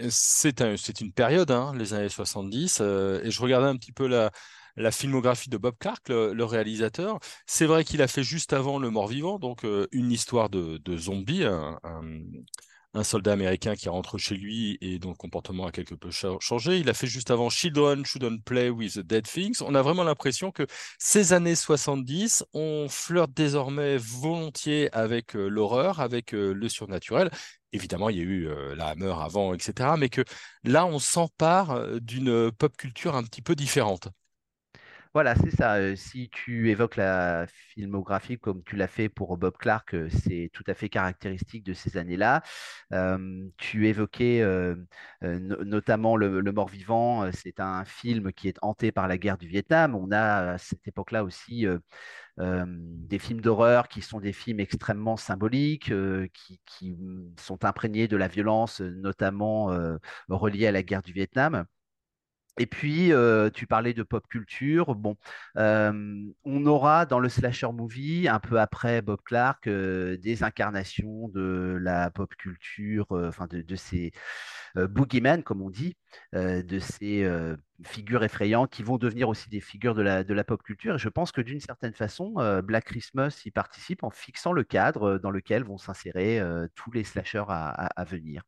C'est 0.10 0.62
un- 0.62 0.78
c'est 0.78 1.02
une 1.02 1.12
période, 1.14 1.52
hein, 1.52 1.74
les 1.78 1.94
années 1.94 2.10
70, 2.10 2.80
euh, 2.82 3.22
et 3.24 3.32
je 3.32 3.42
regardais 3.42 3.68
un 3.68 3.78
petit 3.78 3.92
peu 3.92 4.08
la, 4.08 4.32
la 4.76 4.92
filmographie 4.92 5.50
de 5.50 5.58
Bob 5.58 5.76
Clark, 5.80 6.10
le, 6.10 6.44
réalisateur. 6.44 7.20
C'est 7.46 7.66
vrai 7.66 7.84
qu'il 7.84 8.02
a 8.02 8.08
fait 8.08 8.24
juste 8.24 8.54
avant 8.54 8.80
Le 8.80 8.90
Mort-Vivant, 8.90 9.40
donc 9.40 9.66
euh, 9.66 9.88
une 9.92 10.12
histoire 10.12 10.50
de, 10.50 10.98
zombies, 10.98 11.44
un, 11.44 13.04
soldat 13.04 13.34
américain 13.34 13.76
qui 13.76 13.90
rentre 13.90 14.20
chez 14.20 14.36
lui 14.36 14.78
et 14.82 15.00
dont 15.00 15.10
le 15.10 15.16
comportement 15.16 15.66
a 15.66 15.72
quelque 15.72 15.96
peu 15.96 16.10
changé. 16.12 16.78
Il 16.78 16.90
a 16.90 16.94
fait 16.94 17.08
juste 17.08 17.32
avant 17.32 17.50
Children 17.50 18.06
Shouldn't 18.06 18.44
Play 18.44 18.70
with 18.70 18.94
the 18.94 19.00
Dead 19.00 19.28
Things. 19.28 19.62
On 19.62 19.74
a 19.74 19.82
vraiment 19.82 20.04
l'impression 20.04 20.52
que 20.52 20.68
ces 21.00 21.34
années 21.34 21.56
70, 21.56 22.46
on 22.54 22.88
flirte 22.90 23.32
désormais 23.34 23.98
volontiers 23.98 24.94
avec 24.94 25.36
euh, 25.36 25.48
l'horreur, 25.48 26.02
avec 26.02 26.34
euh, 26.36 26.54
le 26.54 26.70
surnaturel. 26.70 27.32
Évidemment, 27.72 28.10
il 28.10 28.18
y 28.18 28.20
a 28.20 28.24
eu 28.24 28.48
la 28.76 28.90
Hammer 28.90 29.16
avant, 29.20 29.56
etc. 29.56 29.96
Mais 29.98 30.08
que 30.08 30.24
là, 30.64 30.86
on 30.86 31.00
s'empare 31.00 32.00
d'une 32.02 32.52
pop 32.52 32.78
culture 32.78 33.16
un 33.16 33.24
petit 33.24 33.42
peu 33.42 33.56
différente. 33.56 34.10
Voilà, 35.14 35.36
c'est 35.36 35.52
ça. 35.52 35.96
si 35.96 36.30
tu 36.32 36.72
évoques 36.72 36.96
la 36.96 37.46
filmographie 37.48 38.40
comme 38.40 38.64
tu 38.64 38.76
l'as 38.76 38.88
fait 38.88 39.10
pour 39.10 39.38
Bob 39.38 39.56
Clark, 39.58 39.96
c'est 40.10 40.50
tout 40.54 40.64
à 40.66 40.74
fait 40.74 40.90
caractéristique 40.90 41.64
de 41.64 41.74
ces 41.74 41.98
années-là. 41.98 42.42
tu 43.58 43.88
évoquais 43.88 44.44
notamment 45.22 46.18
le, 46.18 46.42
Mort-vivant. 46.52 47.32
C'est 47.32 47.60
un 47.60 47.86
film 47.86 48.32
qui 48.34 48.48
est 48.48 48.58
hanté 48.64 48.92
par 48.92 49.08
la 49.08 49.18
guerre 49.20 49.38
du 49.38 49.48
Vietnam. 49.48 49.96
On 49.96 50.12
a 50.12 50.54
à 50.54 50.58
cette 50.58 50.88
époque-là 50.88 51.24
aussi 51.24 51.68
des 52.38 53.20
films 53.20 53.42
d'horreur 53.42 53.88
qui 53.90 54.02
sont 54.02 54.20
des 54.20 54.34
films 54.34 54.60
extrêmement 54.60 55.18
symboliques, 55.18 55.94
qui, 56.66 56.96
mmh, 56.96 57.36
sont 57.40 57.66
imprégnés 57.66 58.08
de 58.08 58.18
la 58.18 58.28
violence, 58.28 58.82
notamment 58.82 59.68
reliée 60.28 60.66
à 60.68 60.72
la 60.72 60.82
guerre 60.84 61.04
du 61.04 61.14
Vietnam. 61.14 61.66
Et 62.60 62.68
puis, 62.68 63.12
euh, 63.12 63.50
tu 63.50 63.66
parlais 63.66 63.94
de 63.94 64.04
pop 64.04 64.28
culture. 64.28 64.94
Bon, 64.94 65.18
euh, 65.58 66.24
on 66.44 66.66
aura 66.68 67.08
dans 67.08 67.20
le 67.20 67.28
slasher 67.28 67.72
movie, 67.72 68.28
un 68.28 68.40
peu 68.40 68.60
après 68.60 69.02
Bob 69.02 69.22
Clark, 69.24 69.66
euh, 69.66 70.18
des 70.18 70.44
incarnations 70.44 71.30
de 71.30 71.80
la 71.82 72.12
pop 72.12 72.36
culture, 72.36 73.08
enfin 73.12 73.48
de, 73.48 73.76
ces 73.76 74.12
boogeymen, 74.76 75.44
comme 75.44 75.62
on 75.62 75.70
dit, 75.70 75.96
de 76.34 76.80
ces 76.80 77.28
figures 77.84 78.24
effrayantes 78.24 78.72
qui 78.72 78.84
vont 78.84 78.98
devenir 78.98 79.30
aussi 79.30 79.50
des 79.50 79.62
figures 79.62 79.96
de 79.96 80.02
la, 80.04 80.24
de 80.24 80.34
la 80.34 80.44
pop 80.44 80.62
culture. 80.62 80.96
Et 80.96 81.00
je 81.00 81.10
pense 81.10 81.32
que 81.32 81.42
d'une 81.42 81.60
certaine 81.60 81.94
façon, 81.94 82.34
Black 82.64 82.86
Christmas 82.86 83.42
y 83.46 83.52
participe 83.52 84.04
en 84.04 84.10
fixant 84.12 84.54
le 84.54 84.64
cadre 84.64 85.18
dans 85.18 85.32
lequel 85.32 85.64
vont 85.64 85.78
s'insérer 85.78 86.40
tous 86.76 86.92
les 86.92 87.04
slashers 87.04 87.46
à, 87.48 88.06
venir. 88.06 88.44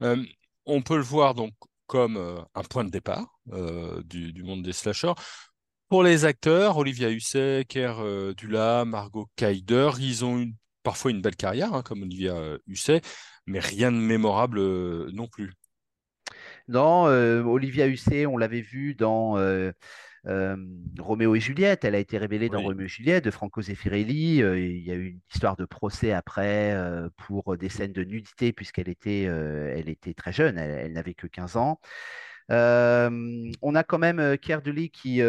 Mmh. 0.00 0.24
on 0.64 0.80
peut 0.80 0.96
le 0.96 1.02
voir 1.02 1.34
donc 1.34 1.52
comme 1.86 2.16
euh, 2.16 2.40
un 2.54 2.62
point 2.62 2.84
de 2.84 2.90
départ 2.90 3.38
euh, 3.52 4.02
du, 4.04 4.42
monde 4.42 4.62
des 4.62 4.72
slashers. 4.72 5.14
Pour 5.88 6.02
les 6.02 6.24
acteurs, 6.24 6.76
Olivia 6.76 7.10
Hussey, 7.10 7.64
Kerr 7.68 8.00
euh, 8.00 8.34
Dula, 8.34 8.84
Margot 8.84 9.28
Kaider, 9.36 9.90
ils 10.00 10.24
ont 10.24 10.46
parfois 10.82 11.10
une 11.10 11.22
belle 11.22 11.36
carrière, 11.36 11.74
hein, 11.74 11.82
comme 11.82 12.02
Olivia 12.02 12.34
Hussey, 12.66 13.00
mais 13.46 13.60
rien 13.60 13.90
de 13.90 13.96
mémorable 13.96 14.60
non 15.10 15.26
plus. 15.26 15.52
Non, 16.68 17.04
Olivia 17.04 17.86
Hussey, 17.86 18.26
on 18.26 18.36
l'avait 18.36 18.60
vu 18.60 18.94
dans 18.94 19.36
Roméo 20.98 21.34
et 21.34 21.40
Juliette, 21.40 21.84
elle 21.84 21.94
a 21.94 21.98
été 21.98 22.18
révélée 22.18 22.48
dans 22.48 22.60
Roméo 22.60 22.86
et 22.86 22.88
Juliette 22.88 23.24
de 23.24 23.30
Franco 23.30 23.62
Zeffirelli. 23.62 24.42
Euh, 24.42 24.58
il 24.58 24.82
y 24.82 24.90
a 24.90 24.94
eu 24.94 25.08
une 25.10 25.20
histoire 25.32 25.56
de 25.56 25.64
procès 25.64 26.12
après 26.12 26.72
euh, 26.72 27.08
pour 27.16 27.56
des 27.56 27.68
scènes 27.68 27.92
de 27.92 28.02
nudité 28.02 28.52
puisqu'elle 28.52 28.88
était, 28.88 29.22
elle 29.22 29.88
était 29.88 30.14
très 30.14 30.32
jeune, 30.32 30.58
elle, 30.58 30.92
n'avait 30.92 31.14
que 31.14 31.26
15 31.26 31.56
ans. 31.56 31.80
On 32.48 33.74
a 33.74 33.84
quand 33.84 33.98
même 33.98 34.38
Keir 34.38 34.62
Dulley 34.62 34.88
qui, 34.88 35.20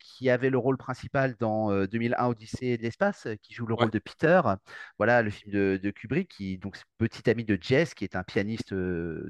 qui 0.00 0.30
avait 0.30 0.50
le 0.50 0.58
rôle 0.58 0.76
principal 0.76 1.36
dans 1.38 1.86
2001 1.86 2.26
Odyssée 2.26 2.76
de 2.76 2.82
l'espace, 2.82 3.28
qui 3.42 3.54
joue 3.54 3.66
le 3.66 3.74
rôle 3.74 3.90
de 3.90 3.98
Peter. 3.98 4.40
Voilà 4.98 5.22
le 5.22 5.30
film 5.30 5.52
de, 5.52 5.90
Kubrick, 5.90 6.28
qui 6.28 6.58
donc 6.58 6.76
petit 6.98 7.28
ami 7.30 7.44
de 7.44 7.58
Jess, 7.60 7.94
qui 7.94 8.04
est 8.04 8.16
un 8.16 8.22
pianiste 8.24 8.74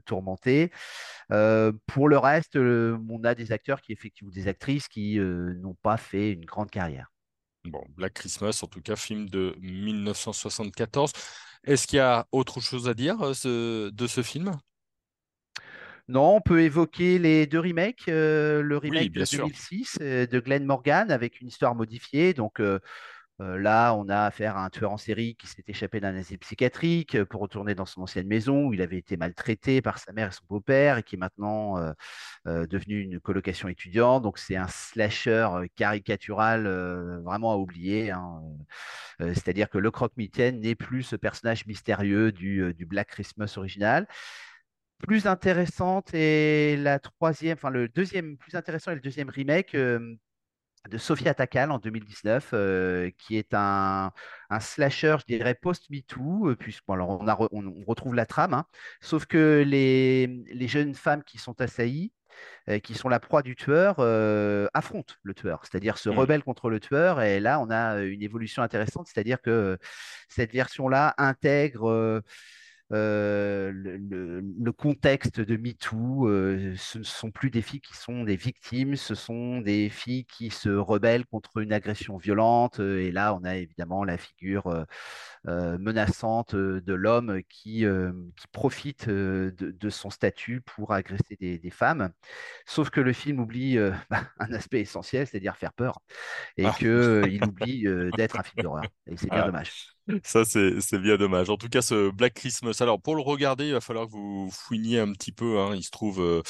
tourmenté. 0.04 0.70
Euh, 1.32 1.72
pour 1.86 2.08
le 2.08 2.18
reste, 2.18 2.56
euh, 2.56 2.98
on 3.08 3.24
a 3.24 3.34
des 3.34 3.52
acteurs 3.52 3.80
qui 3.80 3.92
effectivement 3.92 4.30
des 4.30 4.48
actrices 4.48 4.88
qui 4.88 5.18
euh, 5.18 5.54
n'ont 5.54 5.76
pas 5.82 5.96
fait 5.96 6.32
une 6.32 6.44
grande 6.44 6.70
carrière. 6.70 7.08
Bon, 7.64 7.84
Black 7.96 8.14
Christmas, 8.14 8.60
en 8.62 8.68
tout 8.68 8.80
cas, 8.80 8.94
film 8.94 9.28
de 9.28 9.56
1974. 9.60 11.12
Est-ce 11.64 11.86
qu'il 11.86 11.96
y 11.96 12.00
a 12.00 12.26
autre 12.30 12.60
chose 12.60 12.88
à 12.88 12.94
dire 12.94 13.18
de 13.18 14.06
ce 14.06 14.22
film? 14.22 14.56
Non, 16.08 16.36
on 16.36 16.40
peut 16.40 16.62
évoquer 16.62 17.18
les 17.18 17.46
deux 17.46 17.60
remakes. 17.60 18.06
le 18.06 18.76
remake 18.76 19.12
de 19.12 19.24
2006 19.24 19.98
de 20.00 20.40
Glenn 20.40 20.64
Morgan 20.64 21.10
avec 21.10 21.40
une 21.40 21.48
histoire 21.48 21.74
modifiée. 21.74 22.32
Donc, 22.34 22.60
euh, 23.42 23.58
là, 23.58 23.94
on 23.94 24.08
a 24.08 24.24
affaire 24.24 24.56
à 24.56 24.64
un 24.64 24.70
tueur 24.70 24.92
en 24.92 24.96
série 24.96 25.34
qui 25.36 25.46
s'est 25.46 25.62
échappé 25.68 26.00
d'un 26.00 26.16
asile 26.16 26.38
psychiatrique 26.38 27.16
euh, 27.16 27.26
pour 27.26 27.42
retourner 27.42 27.74
dans 27.74 27.84
son 27.84 28.00
ancienne 28.02 28.26
maison 28.26 28.66
où 28.66 28.72
il 28.72 28.80
avait 28.80 28.96
été 28.96 29.18
maltraité 29.18 29.82
par 29.82 29.98
sa 29.98 30.12
mère 30.12 30.28
et 30.28 30.32
son 30.32 30.44
beau-père 30.48 30.96
et 30.96 31.02
qui 31.02 31.16
est 31.16 31.18
maintenant 31.18 31.76
euh, 32.46 32.66
devenu 32.66 33.00
une 33.00 33.20
colocation 33.20 33.68
étudiante. 33.68 34.22
Donc, 34.22 34.38
c'est 34.38 34.56
un 34.56 34.68
slasher 34.68 35.48
caricatural 35.74 36.66
vraiment 37.24 37.52
à 37.52 37.56
oublier. 37.56 38.10
Hein, 38.10 38.40
c'est-à-dire 39.18 39.68
que 39.68 39.78
le 39.78 39.90
croque-mitaine 39.90 40.60
n'est 40.60 40.74
plus 40.74 41.02
ce 41.02 41.16
personnage 41.16 41.66
mystérieux 41.66 42.32
du, 42.32 42.72
du 42.74 42.86
Black 42.86 43.08
Christmas 43.08 43.54
original 43.56 44.06
plus 44.98 45.26
intéressante 45.26 46.10
est 46.14 46.76
la 46.78 46.98
troisième, 46.98 47.54
enfin 47.54 47.70
le 47.70 47.88
deuxième 47.88 48.36
plus 48.36 48.54
intéressant 48.54 48.92
est 48.92 48.96
le 48.96 49.00
deuxième 49.00 49.28
remake 49.28 49.76
de 50.88 50.98
Sophia 50.98 51.34
Takal 51.34 51.70
en 51.70 51.78
2019, 51.78 52.50
euh, 52.52 53.10
qui 53.18 53.36
est 53.36 53.54
un, 53.54 54.12
slasher, 54.60 55.16
je 55.20 55.34
dirais, 55.34 55.54
post-MeToo, 55.54 56.50
euh, 56.50 56.56
puisqu'on 56.56 56.94
alors 56.94 57.20
on, 57.52 57.66
on, 57.66 57.84
retrouve 57.86 58.14
la 58.14 58.26
trame, 58.26 58.54
hein. 58.54 58.66
sauf 59.00 59.26
que 59.26 59.64
les, 59.66 60.68
jeunes 60.68 60.94
femmes 60.94 61.22
qui 61.24 61.38
sont 61.38 61.60
assaillies, 61.60 62.12
euh, 62.68 62.78
qui 62.78 62.94
sont 62.94 63.08
la 63.08 63.20
proie 63.20 63.42
du 63.42 63.56
tueur, 63.56 64.00
affrontent 64.74 65.14
le 65.22 65.34
tueur, 65.34 65.62
c'est-à-dire 65.64 65.98
se 65.98 66.08
mmh. 66.08 66.18
rebellent 66.18 66.44
contre 66.44 66.70
le 66.70 66.80
tueur, 66.80 67.20
et 67.22 67.40
là 67.40 67.60
on 67.60 67.70
a 67.70 68.00
une 68.00 68.22
évolution 68.22 68.62
intéressante, 68.62 69.08
c'est-à-dire 69.12 69.40
que 69.40 69.78
cette 70.28 70.52
version-là 70.52 71.14
intègre 71.18 72.22
euh, 72.92 73.72
le, 73.72 74.72
contexte 74.72 75.40
de 75.40 75.56
MeToo, 75.56 76.28
euh, 76.28 76.74
ce 76.76 76.98
ne 76.98 77.02
sont 77.02 77.30
plus 77.30 77.50
des 77.50 77.62
filles 77.62 77.80
qui 77.80 77.96
sont 77.96 78.24
des 78.24 78.36
victimes, 78.36 78.94
ce 78.94 79.14
sont 79.14 79.60
des 79.60 79.88
filles 79.88 80.24
qui 80.26 80.50
se 80.50 80.68
rebellent 80.68 81.26
contre 81.26 81.58
une 81.58 81.72
agression 81.72 82.16
violente. 82.16 82.78
Euh, 82.78 83.00
et 83.00 83.10
là, 83.10 83.34
on 83.34 83.42
a 83.44 83.56
évidemment 83.56 84.04
la 84.04 84.18
figure 84.18 84.86
menaçante 85.44 86.54
de 86.56 86.92
l'homme 86.92 87.40
qui, 87.48 87.84
qui, 88.36 88.46
profite 88.52 89.08
de, 89.08 89.90
son 89.90 90.10
statut 90.10 90.60
pour 90.60 90.92
agresser 90.92 91.36
des, 91.40 91.70
femmes. 91.70 92.10
Sauf 92.66 92.90
que 92.90 93.00
le 93.00 93.12
film 93.12 93.40
oublie 93.40 93.78
bah, 94.10 94.22
un 94.38 94.52
aspect 94.52 94.80
essentiel, 94.80 95.26
c'est-à-dire 95.26 95.56
faire 95.56 95.72
peur, 95.72 96.00
et 96.56 96.66
ah. 96.66 96.74
qu'il 96.76 97.42
oublie 97.46 97.86
d'être 98.16 98.38
un 98.38 98.42
film 98.42 98.62
d'horreur. 98.62 98.84
Et 99.06 99.16
c'est 99.16 99.30
bien 99.30 99.42
ah. 99.42 99.46
dommage. 99.46 99.96
Ça, 100.22 100.44
c'est 100.44 100.98
bien 100.98 101.16
dommage. 101.16 101.50
En 101.50 101.56
tout 101.56 101.68
cas, 101.68 101.82
ce 101.82 102.10
Black 102.10 102.34
Christmas, 102.34 102.75
alors 102.80 103.00
pour 103.00 103.14
le 103.16 103.22
regarder, 103.22 103.66
il 103.66 103.72
va 103.72 103.80
falloir 103.80 104.06
que 104.06 104.12
vous 104.12 104.50
fouiniez 104.50 105.00
un 105.00 105.12
petit 105.12 105.32
peu. 105.32 105.58
Hein. 105.58 105.74
Il 105.74 105.82
se 105.82 105.90
trouve 105.90 106.20
euh, 106.20 106.42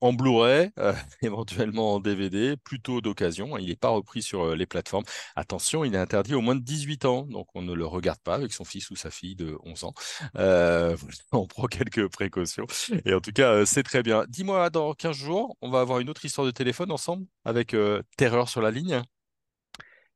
en 0.00 0.12
Blu-ray, 0.12 0.70
euh, 0.78 0.92
éventuellement 1.22 1.94
en 1.94 2.00
DVD, 2.00 2.56
plutôt 2.56 3.00
d'occasion. 3.00 3.58
Il 3.58 3.68
n'est 3.68 3.76
pas 3.76 3.88
repris 3.88 4.22
sur 4.22 4.42
euh, 4.42 4.56
les 4.56 4.66
plateformes. 4.66 5.04
Attention, 5.36 5.84
il 5.84 5.94
est 5.94 5.98
interdit 5.98 6.34
au 6.34 6.40
moins 6.40 6.54
de 6.54 6.60
18 6.60 7.04
ans, 7.04 7.22
donc 7.22 7.48
on 7.54 7.62
ne 7.62 7.74
le 7.74 7.86
regarde 7.86 8.20
pas 8.20 8.34
avec 8.34 8.52
son 8.52 8.64
fils 8.64 8.90
ou 8.90 8.96
sa 8.96 9.10
fille 9.10 9.36
de 9.36 9.56
11 9.64 9.84
ans. 9.84 9.94
on 11.32 11.46
prend 11.46 11.66
quelques 11.66 12.08
précautions. 12.08 12.66
Et 13.04 13.14
en 13.14 13.20
tout 13.20 13.32
cas, 13.32 13.66
c'est 13.66 13.82
très 13.82 14.02
bien. 14.02 14.24
Dis-moi, 14.28 14.70
dans 14.70 14.94
15 14.94 15.16
jours, 15.16 15.56
on 15.60 15.70
va 15.70 15.80
avoir 15.80 16.00
une 16.00 16.10
autre 16.10 16.24
histoire 16.24 16.46
de 16.46 16.52
téléphone 16.52 16.92
ensemble 16.92 17.26
avec 17.44 17.74
Terreur 18.16 18.48
sur 18.48 18.62
la 18.62 18.70
ligne? 18.70 19.02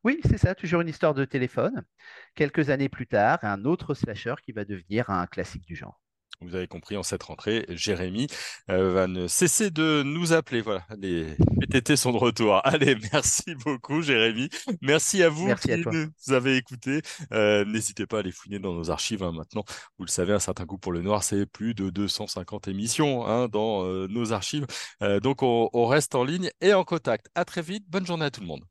Oui, 0.05 0.21
c'est 0.29 0.39
ça, 0.39 0.55
toujours 0.55 0.81
une 0.81 0.89
histoire 0.89 1.15
de 1.15 1.25
téléphone. 1.25 1.85
Quelques 2.35 2.71
années 2.71 2.89
plus 2.89 3.07
tard, 3.07 3.39
un 3.43 3.65
autre 3.65 3.95
slasher 3.95 4.35
qui 4.43 4.53
va 4.53 4.65
devenir 4.65 5.11
un 5.11 5.27
classique 5.27 5.65
du 5.65 5.77
genre. 5.77 6.01
Vous 6.45 6.57
avez 6.57 6.67
compris, 6.67 6.97
en 6.97 7.03
cette 7.03 7.23
rentrée, 7.23 7.65
Jérémy 7.69 8.27
euh, 8.71 8.93
va 8.93 9.07
ne 9.07 9.29
cesser 9.29 9.71
de 9.71 10.03
nous 10.03 10.33
appeler. 10.33 10.61
Voilà, 10.61 10.85
les 10.99 11.37
PTT 11.61 11.97
sont 11.97 12.13
de 12.13 12.17
retour. 12.17 12.61
Allez, 12.65 12.97
merci 13.13 13.55
beaucoup, 13.65 14.03
Jérémy. 14.03 14.49
Merci 14.81 15.23
à 15.23 15.29
vous 15.29 15.55
qui 15.55 15.71
nous 15.77 16.35
avez 16.35 16.57
écoutés. 16.57 17.03
Euh, 17.33 17.65
n'hésitez 17.65 18.07
pas 18.07 18.21
à 18.21 18.23
les 18.23 18.33
fouiner 18.33 18.59
dans 18.59 18.75
nos 18.75 18.91
archives. 18.91 19.23
Hein, 19.23 19.33
maintenant, 19.33 19.65
vous 19.99 20.05
le 20.05 20.11
savez, 20.11 20.33
un 20.33 20.41
certain 20.41 20.67
coup 20.67 20.79
pour 20.79 20.93
le 20.93 21.03
noir, 21.03 21.23
c'est 21.23 21.47
plus 21.47 21.75
de 21.75 21.91
250 21.91 22.67
émissions 22.69 23.25
hein, 23.27 23.49
dans 23.49 23.85
euh, 23.85 24.09
nos 24.09 24.33
archives. 24.33 24.67
donc, 25.23 25.43
on 25.43 25.87
reste 25.87 26.15
en 26.15 26.25
ligne 26.25 26.51
et 26.61 26.75
en 26.75 26.85
contact. 26.85 27.29
À 27.35 27.45
très 27.45 27.63
vite. 27.63 27.85
Bonne 27.89 28.07
journée 28.07 28.25
à 28.25 28.31
tout 28.31 28.41
le 28.41 28.47
monde. 28.47 28.65